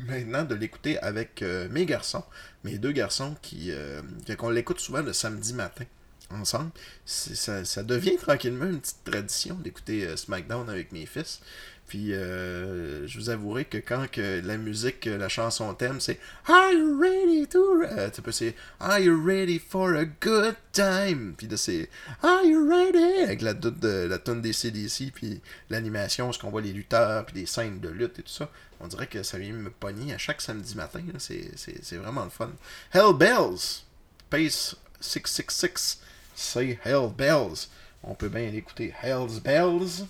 maintenant 0.00 0.44
de 0.44 0.54
l'écouter 0.54 0.98
avec 0.98 1.42
euh, 1.42 1.68
mes 1.70 1.86
garçons, 1.86 2.24
mes 2.64 2.78
deux 2.78 2.92
garçons 2.92 3.36
qui 3.42 3.70
euh, 3.70 4.02
qu'on 4.38 4.50
l'écoute 4.50 4.80
souvent 4.80 5.02
le 5.02 5.12
samedi 5.12 5.54
matin 5.54 5.84
ensemble. 6.30 6.70
Ça, 7.04 7.64
ça 7.64 7.82
devient 7.82 8.16
tranquillement 8.16 8.66
une 8.66 8.80
petite 8.80 9.04
tradition 9.04 9.54
d'écouter 9.56 10.06
euh, 10.06 10.16
SmackDown 10.16 10.68
avec 10.68 10.92
mes 10.92 11.06
fils. 11.06 11.40
Puis 11.86 12.14
euh, 12.14 13.06
je 13.06 13.18
vous 13.18 13.30
avouerai 13.30 13.66
que 13.66 13.78
quand 13.78 14.10
que 14.10 14.40
la 14.44 14.56
musique, 14.56 15.04
la 15.04 15.28
chanson 15.28 15.72
thème, 15.74 16.00
c'est 16.00 16.18
Are 16.46 16.72
you 16.72 16.98
ready 16.98 17.46
to 17.46 17.82
euh, 17.82 18.10
tu 18.10 18.22
c'est 18.32 18.54
Are 18.80 18.98
you 18.98 19.22
ready 19.22 19.58
for 19.58 19.94
a 19.94 20.04
good 20.04 20.56
time? 20.72 21.34
Puis 21.36 21.46
là 21.46 21.56
c'est 21.56 21.90
Are 22.22 22.42
you 22.42 22.66
ready? 22.68 23.22
Avec 23.22 23.42
la 23.42 23.54
de 23.54 24.06
la 24.08 24.18
tonne 24.18 24.40
des 24.40 24.52
CDC 24.52 25.12
puis 25.14 25.40
l'animation, 25.68 26.32
ce 26.32 26.38
qu'on 26.38 26.50
voit 26.50 26.62
les 26.62 26.72
lutteurs 26.72 27.26
puis 27.26 27.40
les 27.40 27.46
scènes 27.46 27.80
de 27.80 27.88
lutte 27.90 28.18
et 28.18 28.22
tout 28.22 28.32
ça. 28.32 28.50
On 28.80 28.88
dirait 28.88 29.06
que 29.06 29.22
ça 29.22 29.38
vient 29.38 29.52
me 29.52 29.70
pogner 29.70 30.12
à 30.14 30.18
chaque 30.18 30.40
samedi 30.40 30.76
matin. 30.76 31.02
C'est, 31.18 31.50
c'est, 31.56 31.82
c'est 31.82 31.96
vraiment 31.96 32.24
le 32.24 32.30
fun. 32.30 32.50
Hell 32.92 33.14
Bells, 33.16 33.84
Pace 34.30 34.76
666, 35.00 36.00
say 36.34 36.78
Hell 36.84 37.10
Bells. 37.16 37.68
On 38.02 38.14
peut 38.14 38.28
bien 38.28 38.50
l'écouter. 38.50 38.92
Hell's 39.02 39.40
Bells. 39.40 40.04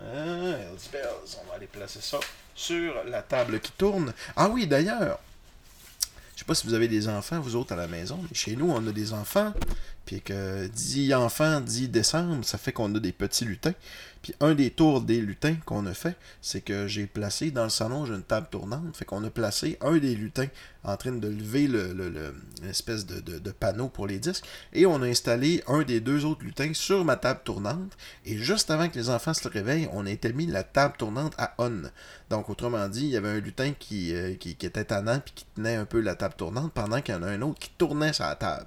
Ah. 0.00 0.54
On 1.42 1.48
va 1.48 1.54
aller 1.56 1.66
placer 1.66 2.00
ça 2.00 2.18
sur 2.54 3.04
la 3.04 3.22
table 3.22 3.60
qui 3.60 3.72
tourne. 3.72 4.12
Ah 4.36 4.48
oui, 4.48 4.66
d'ailleurs, 4.66 5.20
je 6.34 6.40
sais 6.40 6.44
pas 6.44 6.54
si 6.54 6.66
vous 6.66 6.74
avez 6.74 6.88
des 6.88 7.08
enfants, 7.08 7.40
vous 7.40 7.56
autres, 7.56 7.72
à 7.72 7.76
la 7.76 7.86
maison, 7.86 8.18
mais 8.22 8.34
chez 8.34 8.56
nous, 8.56 8.70
on 8.70 8.86
a 8.86 8.92
des 8.92 9.12
enfants. 9.12 9.52
Puis 10.06 10.22
que 10.22 10.66
dit 10.68 11.14
enfant, 11.14 11.60
dit 11.60 11.88
décembre, 11.88 12.44
ça 12.44 12.58
fait 12.58 12.72
qu'on 12.72 12.94
a 12.94 12.98
des 12.98 13.12
petits 13.12 13.44
lutins. 13.44 13.74
Puis 14.22 14.34
un 14.40 14.54
des 14.54 14.70
tours 14.70 15.00
des 15.00 15.20
lutins 15.20 15.56
qu'on 15.64 15.86
a 15.86 15.94
fait, 15.94 16.14
c'est 16.42 16.60
que 16.60 16.86
j'ai 16.86 17.06
placé 17.06 17.50
dans 17.50 17.64
le 17.64 17.70
salon, 17.70 18.04
j'ai 18.04 18.12
une 18.14 18.22
table 18.22 18.48
tournante. 18.50 18.94
Fait 18.96 19.06
qu'on 19.06 19.24
a 19.24 19.30
placé 19.30 19.78
un 19.80 19.96
des 19.96 20.14
lutins 20.14 20.48
en 20.84 20.96
train 20.98 21.12
de 21.12 21.28
lever 21.28 21.66
le, 21.68 21.92
le- 21.94 22.34
de, 22.62 23.50
panneau 23.50 23.88
pour 23.88 24.06
les 24.06 24.18
disques. 24.18 24.44
Et 24.72 24.84
on 24.86 25.00
a 25.02 25.06
installé 25.06 25.62
un 25.66 25.82
des 25.82 26.00
deux 26.00 26.24
autres 26.24 26.44
lutins 26.44 26.72
sur 26.74 27.04
ma 27.04 27.16
table 27.16 27.40
tournante. 27.44 27.96
Et 28.26 28.36
juste 28.36 28.70
avant 28.70 28.88
que 28.88 28.98
les 28.98 29.08
enfants 29.10 29.34
se 29.34 29.48
réveillent, 29.48 29.88
on 29.92 30.04
a 30.06 30.10
été 30.10 30.32
mis 30.32 30.46
la 30.46 30.64
table 30.64 30.94
tournante 30.98 31.34
à 31.38 31.54
on. 31.58 31.82
Donc, 32.28 32.50
autrement 32.50 32.88
dit, 32.88 33.04
il 33.04 33.10
y 33.10 33.16
avait 33.16 33.28
un 33.30 33.40
lutin 33.40 33.72
qui, 33.78 34.14
euh, 34.14 34.34
qui, 34.34 34.54
qui 34.54 34.66
était 34.66 34.84
tannant 34.84 35.20
puis 35.20 35.32
qui 35.34 35.46
tenait 35.54 35.76
un 35.76 35.84
peu 35.86 36.00
la 36.00 36.14
table 36.14 36.34
tournante 36.36 36.72
pendant 36.72 37.00
qu'il 37.00 37.14
y 37.14 37.18
en 37.18 37.22
a 37.22 37.28
un 37.28 37.42
autre 37.42 37.58
qui 37.58 37.70
tournait 37.78 38.12
sa 38.12 38.34
table. 38.36 38.66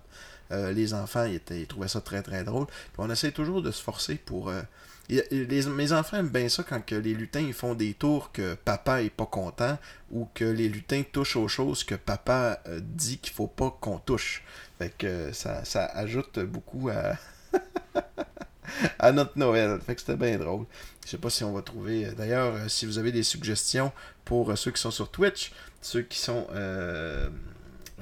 Euh, 0.52 0.72
les 0.72 0.94
enfants, 0.94 1.26
ils, 1.26 1.36
étaient, 1.36 1.66
trouvaient 1.66 1.88
ça 1.88 2.02
très 2.02 2.22
très 2.22 2.44
drôle. 2.44 2.66
Puis 2.68 2.98
on 2.98 3.10
essaie 3.10 3.32
toujours 3.32 3.62
de 3.62 3.72
se 3.72 3.82
forcer 3.82 4.16
pour. 4.16 4.50
euh, 4.50 4.62
les- 5.10 5.66
mes 5.68 5.92
enfants 5.92 6.18
aiment 6.18 6.30
bien 6.30 6.48
ça 6.50 6.64
quand 6.64 6.84
que 6.86 6.96
les 6.96 7.14
lutins 7.14 7.42
ils 7.42 7.54
font 7.54 7.74
des 7.76 7.94
tours 7.94 8.32
que 8.32 8.56
papa 8.56 9.02
est 9.04 9.10
pas 9.10 9.26
content 9.26 9.78
ou 10.12 10.28
que 10.34 10.46
les 10.46 10.70
lutins 10.70 11.04
touchent 11.12 11.36
aux 11.36 11.48
choses 11.48 11.84
que 11.84 11.96
papa 11.96 12.60
euh, 12.68 12.80
dit 12.82 13.18
qu'il 13.18 13.34
faut 13.34 13.48
pas 13.48 13.76
qu'on 13.82 14.00
touche. 14.00 14.44
Fait 14.80 14.94
que 14.98 15.08
euh, 15.08 15.34
ça, 15.34 15.66
ça 15.66 15.86
ajoute 15.86 16.40
beaucoup 16.40 16.90
à, 16.90 17.18
à 19.00 19.12
notre 19.12 19.38
Noël. 19.38 19.80
Fait 19.86 19.96
que 19.96 20.02
c'était 20.02 20.16
bien 20.16 20.38
drôle. 20.38 20.66
Je 21.06 21.12
sais 21.12 21.18
pas 21.18 21.30
si 21.30 21.44
on 21.44 21.54
va 21.54 21.62
trouver. 21.62 22.06
D'ailleurs, 22.18 22.56
euh, 22.56 22.68
si 22.68 22.86
vous 22.86 22.98
avez 22.98 23.12
des 23.12 23.24
suggestions 23.24 23.92
pour 24.26 24.58
ceux 24.58 24.72
qui 24.72 24.82
sont 24.82 24.92
sur 24.92 25.10
Twitch, 25.12 25.52
ceux 25.82 26.02
qui 26.02 26.18
sont 26.20 26.48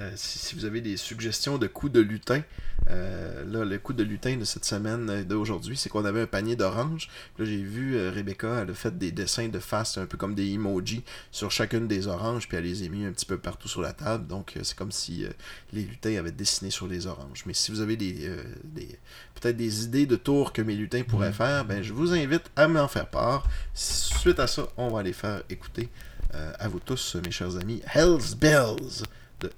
Euh, 0.01 0.11
si, 0.15 0.39
si 0.39 0.55
vous 0.55 0.65
avez 0.65 0.81
des 0.81 0.97
suggestions 0.97 1.57
de 1.57 1.67
coups 1.67 1.91
de 1.91 1.99
lutin, 1.99 2.41
euh, 2.89 3.45
là, 3.45 3.63
le 3.63 3.77
coup 3.77 3.93
de 3.93 4.03
lutin 4.03 4.37
de 4.37 4.43
cette 4.43 4.65
semaine, 4.65 5.09
euh, 5.09 5.23
d'aujourd'hui, 5.23 5.77
c'est 5.77 5.89
qu'on 5.89 6.03
avait 6.03 6.21
un 6.21 6.27
panier 6.27 6.55
d'oranges. 6.55 7.09
Là, 7.37 7.45
j'ai 7.45 7.61
vu 7.61 7.95
euh, 7.95 8.11
Rebecca, 8.11 8.61
elle 8.61 8.71
a 8.71 8.73
fait 8.73 8.97
des 8.97 9.11
dessins 9.11 9.47
de 9.49 9.59
face, 9.59 9.97
un 9.97 10.07
peu 10.07 10.17
comme 10.17 10.33
des 10.33 10.51
emojis, 10.51 11.03
sur 11.31 11.51
chacune 11.51 11.87
des 11.87 12.07
oranges, 12.07 12.47
puis 12.47 12.57
elle 12.57 12.63
les 12.63 12.83
a 12.83 12.89
mis 12.89 13.05
un 13.05 13.11
petit 13.11 13.25
peu 13.25 13.37
partout 13.37 13.67
sur 13.67 13.81
la 13.81 13.93
table. 13.93 14.25
Donc, 14.27 14.53
c'est 14.63 14.75
comme 14.75 14.91
si 14.91 15.25
les 15.73 15.83
lutins 15.83 16.17
avaient 16.17 16.31
dessiné 16.31 16.71
sur 16.71 16.87
les 16.87 17.05
oranges. 17.05 17.43
Mais 17.45 17.53
si 17.53 17.71
vous 17.71 17.81
avez 17.81 17.95
des, 17.95 18.29
des 18.63 18.87
peut-être 19.35 19.57
des 19.57 19.85
idées 19.85 20.05
de 20.05 20.15
tours 20.15 20.53
que 20.53 20.61
mes 20.61 20.75
lutins 20.75 21.03
pourraient 21.03 21.33
faire, 21.33 21.65
ben, 21.65 21.83
je 21.83 21.93
vous 21.93 22.13
invite 22.13 22.49
à 22.55 22.67
m'en 22.67 22.87
faire 22.87 23.09
part. 23.09 23.47
Suite 23.73 24.39
à 24.39 24.47
ça, 24.47 24.67
on 24.77 24.89
va 24.89 25.03
les 25.03 25.13
faire 25.13 25.43
écouter 25.49 25.89
à 26.33 26.67
vous 26.67 26.79
tous, 26.79 27.15
mes 27.23 27.31
chers 27.31 27.57
amis. 27.57 27.81
Hell's 27.93 28.35
Bells 28.35 29.03
J'aime 29.41 29.49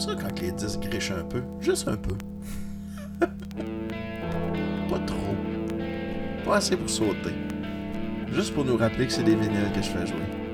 ça 0.00 0.14
quand 0.14 0.40
les 0.40 0.52
disques 0.52 0.80
grichent 0.80 1.10
un 1.10 1.24
peu. 1.24 1.42
Juste 1.60 1.88
un 1.88 1.96
peu. 1.96 2.14
Pas 3.20 3.28
trop. 5.00 5.36
Pas 6.46 6.56
assez 6.56 6.78
pour 6.78 6.88
sauter. 6.88 7.34
Juste 8.32 8.54
pour 8.54 8.64
nous 8.64 8.78
rappeler 8.78 9.06
que 9.06 9.12
c'est 9.12 9.22
des 9.22 9.34
vinyles 9.34 9.70
que 9.74 9.82
je 9.82 9.90
fais 9.90 10.06
jouer. 10.06 10.47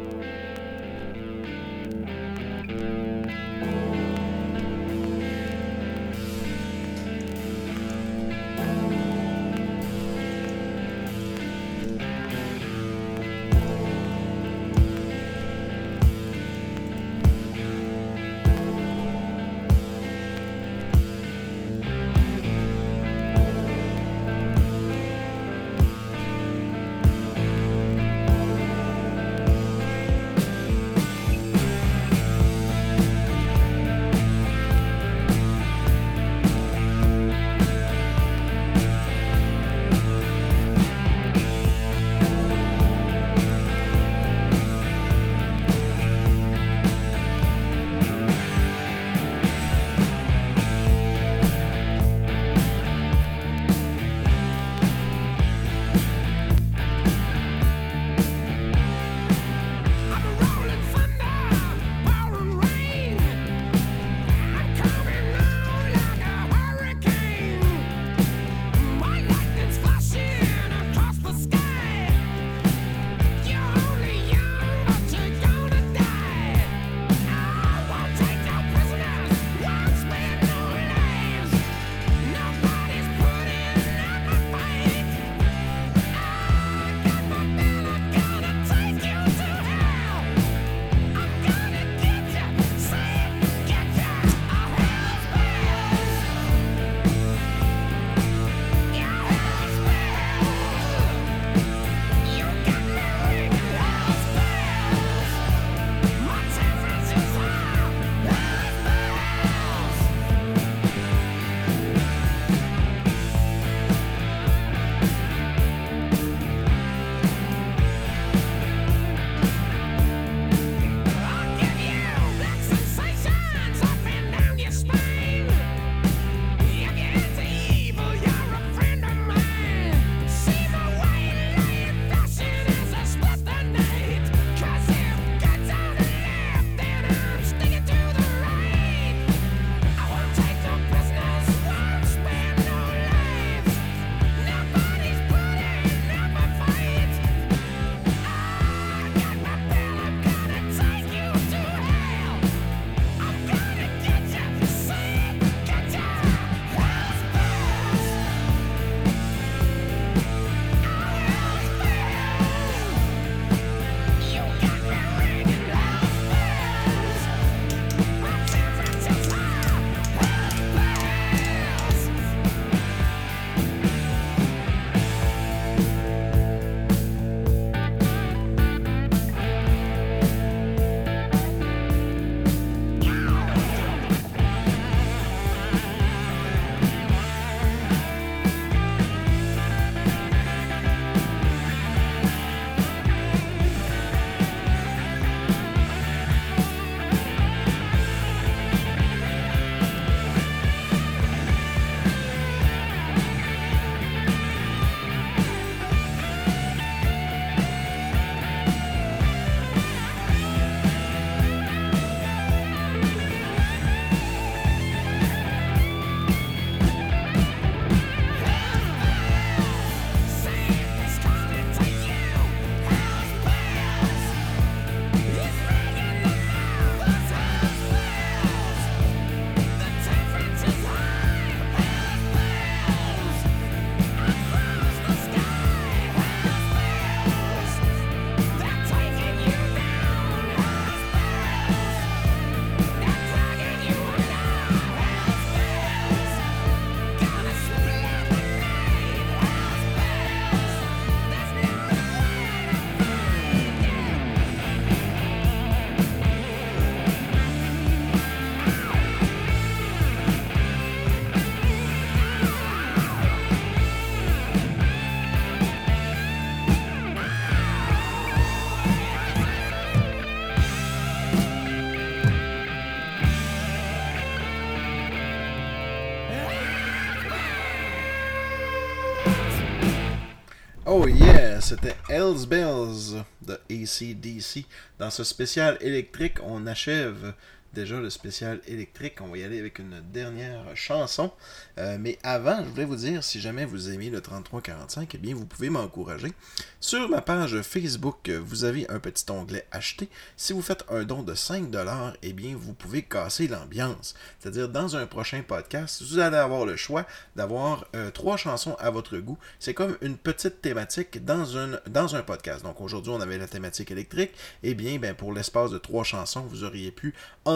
Oh 281.05 281.07
yeah, 281.07 281.61
c'était 281.61 281.96
Hells 282.09 282.46
Bells 282.48 283.22
de 283.42 283.61
ACDC. 283.70 284.64
Dans 284.98 285.11
ce 285.11 285.22
spécial 285.22 285.76
électrique, 285.82 286.38
on 286.42 286.66
achève 286.66 287.34
déjà 287.75 288.01
le 288.01 288.09
spécial 288.09 288.61
électrique. 288.66 289.16
On 289.20 289.29
va 289.29 289.39
y 289.39 289.45
aller 289.45 289.59
avec 289.59 289.79
une 289.79 290.01
dernière 290.12 290.64
chanson. 290.75 291.31
Euh, 291.77 291.99
mais 292.01 292.18
avant, 292.22 292.64
je 292.64 292.70
voulais 292.70 292.85
vous 292.85 292.97
dire, 292.97 293.22
si 293.22 293.41
jamais 293.41 293.64
vous 293.66 293.91
aimez 293.91 294.09
le 294.09 294.20
3345, 294.20 295.14
eh 295.14 295.18
bien, 295.18 295.35
vous 295.35 295.45
pouvez 295.45 295.68
m'encourager. 295.68 296.33
Sur 296.81 297.09
ma 297.09 297.20
page 297.20 297.61
Facebook, 297.62 298.31
vous 298.31 298.64
avez 298.64 298.89
un 298.91 299.01
petit 299.01 299.25
onglet 299.31 299.66
Acheter. 299.72 300.09
Si 300.37 300.53
vous 300.53 300.62
faites 300.62 300.85
un 300.89 301.03
don 301.03 301.22
de 301.22 301.35
5$, 301.35 302.12
eh 302.22 302.33
bien, 302.33 302.55
vous 302.57 302.72
pouvez 302.72 303.03
casser 303.03 303.49
l'ambiance. 303.49 304.14
C'est-à-dire, 304.39 304.68
dans 304.68 304.97
un 304.97 305.07
prochain 305.07 305.43
podcast, 305.43 306.03
vous 306.03 306.20
allez 306.20 306.37
avoir 306.37 306.64
le 306.64 306.77
choix 306.77 307.07
d'avoir 307.35 307.87
euh, 307.97 308.11
trois 308.12 308.37
chansons 308.37 308.77
à 308.79 308.91
votre 308.91 309.18
goût. 309.18 309.39
C'est 309.59 309.75
comme 309.75 309.99
une 310.01 310.16
petite 310.16 310.62
thématique 310.62 311.25
dans, 311.25 311.45
dans 311.89 312.14
un 312.14 312.22
podcast. 312.22 312.62
Donc, 312.62 312.81
aujourd'hui, 312.81 313.12
on 313.12 313.20
avait 313.20 313.39
la 313.39 313.49
thématique 313.49 313.91
électrique. 313.91 314.31
Eh 314.62 314.75
bien, 314.75 314.99
ben, 314.99 315.14
pour 315.14 315.33
l'espace 315.33 315.72
de 315.72 315.79
trois 315.79 316.05
chansons, 316.05 316.43
vous 316.43 316.62
auriez 316.62 316.93
pu 316.93 317.14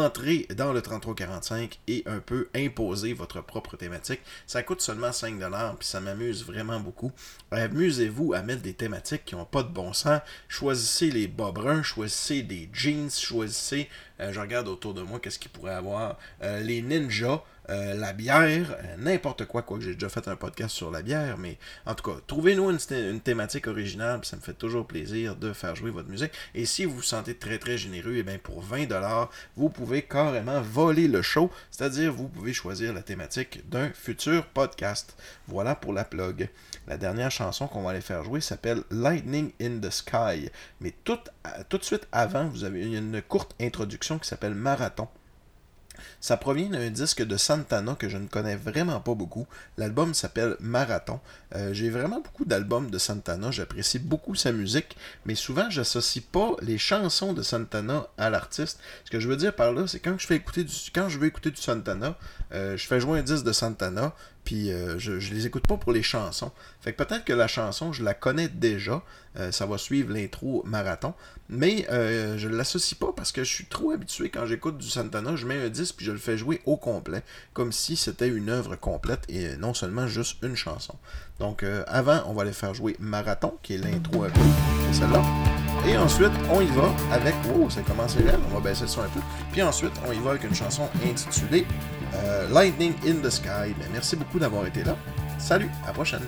entrer 0.09 0.47
dans 0.57 0.73
le 0.73 0.81
3345 0.81 1.79
et 1.87 2.03
un 2.07 2.19
peu 2.19 2.49
imposer 2.55 3.13
votre 3.13 3.43
propre 3.43 3.77
thématique. 3.77 4.21
Ça 4.47 4.63
coûte 4.63 4.81
seulement 4.81 5.11
5$, 5.11 5.77
puis 5.77 5.87
ça 5.87 6.01
m'amuse 6.01 6.47
vraiment 6.47 6.81
beaucoup. 6.81 7.13
Amusez-vous 7.51 8.33
à 8.33 8.41
mettre 8.41 8.63
des 8.63 8.73
thématiques 8.73 9.27
qui 9.27 9.35
n'ont 9.35 9.45
pas 9.45 9.63
de 9.63 9.69
bon 9.69 9.93
sens. 9.93 10.21
Choisissez 10.49 11.11
les 11.11 11.29
bas 11.29 11.53
bruns, 11.53 11.83
choisissez 11.83 12.43
des 12.43 12.71
jeans, 12.73 13.11
choisissez, 13.11 13.91
euh, 14.21 14.33
je 14.33 14.41
regarde 14.41 14.69
autour 14.69 14.95
de 14.95 15.03
moi, 15.03 15.21
qu'est-ce 15.21 15.39
qu'il 15.39 15.51
pourrait 15.51 15.75
avoir, 15.75 16.19
euh, 16.43 16.61
les 16.61 16.81
ninjas. 16.81 17.43
Euh, 17.71 17.95
la 17.95 18.15
bière, 18.15 18.77
euh, 18.83 18.97
n'importe 18.97 19.45
quoi, 19.45 19.61
quoi 19.61 19.77
que 19.77 19.85
j'ai 19.85 19.93
déjà 19.93 20.09
fait 20.09 20.27
un 20.27 20.37
podcast 20.37 20.75
sur 20.75 20.91
la 20.91 21.03
bière, 21.03 21.37
mais 21.37 21.59
en 21.85 21.95
tout 21.95 22.11
cas, 22.11 22.17
trouvez-nous 22.27 22.71
une, 22.71 23.21
thématique 23.21 23.67
originale, 23.67 24.21
ça 24.25 24.37
me 24.37 24.41
fait 24.41 24.55
toujours 24.55 24.87
plaisir 24.87 25.37
de 25.37 25.53
faire 25.53 25.77
jouer 25.77 25.91
votre 25.91 26.09
musique. 26.09 26.33
Et 26.55 26.65
si 26.65 26.87
vous 26.87 26.97
vous 26.97 27.03
sentez 27.03 27.35
très 27.37 27.59
très 27.59 27.77
généreux, 27.77 28.17
et 28.17 28.23
bien 28.23 28.39
pour 28.39 28.65
20$, 28.65 29.29
vous 29.57 29.69
pouvez 29.69 30.01
carrément 30.01 30.63
voler 30.63 31.09
le 31.09 31.21
show, 31.21 31.51
c'est-à-dire 31.71 32.11
vous 32.11 32.29
pouvez 32.29 32.55
choisir 32.55 32.95
la 32.95 33.03
thématique 33.03 33.69
d'un 33.69 33.91
futur 33.91 34.47
podcast. 34.47 35.15
Voilà 35.47 35.75
pour 35.75 35.93
la 35.93 36.05
plug. 36.05 36.49
La 36.87 36.97
dernière 36.97 37.31
chanson 37.31 37.67
qu'on 37.67 37.83
va 37.83 37.91
aller 37.91 38.01
faire 38.01 38.25
jouer 38.25 38.41
s'appelle 38.41 38.83
Lightning 38.91 39.53
in 39.61 39.79
the 39.79 39.91
Sky. 39.91 40.49
Mais 40.81 40.95
tout, 41.05 41.19
tout 41.69 41.77
de 41.77 41.85
suite 41.85 42.09
avant, 42.13 42.47
vous 42.47 42.65
avez 42.65 42.81
une 42.81 43.21
courte 43.21 43.55
introduction 43.61 44.19
qui 44.19 44.27
s'appelle 44.27 44.55
Marathon. 44.55 45.09
Ça 46.21 46.37
provient 46.37 46.71
d'un 46.71 46.91
disque 46.91 47.23
de 47.23 47.37
Santana 47.37 47.95
que 47.95 48.09
je 48.09 48.17
ne 48.17 48.27
connais 48.27 48.57
vraiment 48.57 49.01
pas 49.01 49.15
beaucoup. 49.15 49.47
L'album 49.77 50.15
s'appelle 50.15 50.57
Marathon. 50.61 51.21
Euh, 51.55 51.73
J'ai 51.73 51.91
vraiment 51.91 52.21
beaucoup 52.21 52.45
d'albums 52.45 52.91
de 52.91 52.99
Santana. 52.99 53.51
J'apprécie 53.51 53.99
beaucoup 53.99 54.35
sa 54.35 54.53
musique, 54.53 54.97
mais 55.25 55.35
souvent 55.35 55.69
j'associe 55.71 56.25
pas 56.25 56.53
les 56.63 56.79
chansons 56.79 57.33
de 57.33 57.43
Santana 57.43 58.07
à 58.17 58.31
l'artiste. 58.31 58.81
Ce 59.05 59.11
que 59.11 59.21
je 59.21 59.29
veux 59.29 59.37
dire 59.37 59.55
par 59.55 59.73
là, 59.73 59.87
c'est 59.87 60.01
quand 60.01 60.17
je 60.19 60.27
écouter 60.35 60.65
du, 60.65 60.75
quand 60.95 61.09
je 61.09 61.19
veux 61.19 61.27
écouter 61.27 61.51
du 61.51 61.61
Santana, 61.61 62.17
euh, 62.53 62.77
je 62.77 62.87
fais 62.87 63.01
jouer 63.01 63.19
un 63.19 63.23
disque 63.23 63.45
de 63.45 63.53
Santana, 63.53 64.15
puis 64.49 64.73
euh, 64.73 64.99
je, 64.99 65.13
les 65.13 65.45
écoute 65.45 65.67
pas 65.67 65.77
pour 65.77 65.93
les 65.93 66.03
chansons. 66.03 66.53
Fait 66.81 66.95
que 66.95 67.05
peut-être 67.05 67.27
que 67.27 67.35
la 67.35 67.49
chanson, 67.49 67.93
je 67.93 68.03
la 68.03 68.15
connais 68.15 68.49
déjà, 68.49 69.03
euh, 69.37 69.53
ça 69.53 69.67
va 69.67 69.77
suivre 69.77 70.11
l'intro 70.11 70.63
marathon, 70.65 71.13
mais 71.51 71.87
euh, 71.91 72.39
je 72.39 72.49
l'associe 72.49 72.99
pas 72.99 73.13
parce 73.15 73.31
que 73.31 73.45
je 73.45 73.53
suis 73.53 73.67
trop 73.67 73.91
habitué 73.91 74.31
quand 74.31 74.47
j'écoute 74.47 74.79
du 74.79 74.89
Santana, 74.89 75.37
je 75.37 75.47
mets 75.47 75.63
un 75.63 75.69
disque 75.69 75.97
puis 75.99 76.07
je 76.07 76.13
le 76.13 76.19
fais 76.19 76.39
jouer 76.39 76.63
au 76.65 76.79
complet, 76.79 77.23
comme 77.53 77.73
si 77.73 77.95
c'était 77.95 78.29
une 78.29 78.49
œuvre 78.49 78.75
complète 78.77 79.21
et 79.29 79.55
non 79.59 79.75
seulement 79.75 80.07
juste 80.07 80.43
une 80.43 80.57
chanson. 80.57 80.95
Donc 81.39 81.63
euh, 81.63 81.85
avant, 81.87 82.23
on 82.27 82.33
va 82.33 82.41
aller 82.41 82.55
faire 82.55 82.73
jouer 82.73 82.97
Marathon, 83.01 83.53
qui 83.63 83.75
est 83.75 83.79
l'intro 83.79 84.21
peu, 84.23 84.41
c'est 84.87 85.01
celle-là. 85.01 85.23
Et 85.87 85.99
ensuite, 85.99 86.33
on 86.51 86.63
y 86.63 86.67
va 86.69 86.91
avec. 87.13 87.35
Oh, 87.55 87.69
ça 87.69 87.83
commence 87.83 88.17
à 88.17 88.21
on 88.51 88.55
va 88.55 88.61
baisser 88.61 88.83
le 88.83 88.89
son 88.89 89.03
un 89.03 89.09
peu. 89.09 89.21
Puis 89.53 89.61
ensuite, 89.61 89.93
on 90.07 90.13
y 90.13 90.19
va 90.19 90.31
avec 90.31 90.45
une 90.45 90.55
chanson 90.55 90.89
intitulée 91.05 91.67
Lightning 92.51 92.95
in 93.07 93.23
the 93.23 93.31
Sky. 93.31 93.75
Ben, 93.79 93.89
merci 93.93 94.17
beaucoup 94.17 94.39
d'avoir 94.39 94.67
été 94.67 94.85
là. 94.85 94.97
Salut, 95.39 95.71
à 95.85 95.89
la 95.89 95.93
prochaine. 95.93 96.23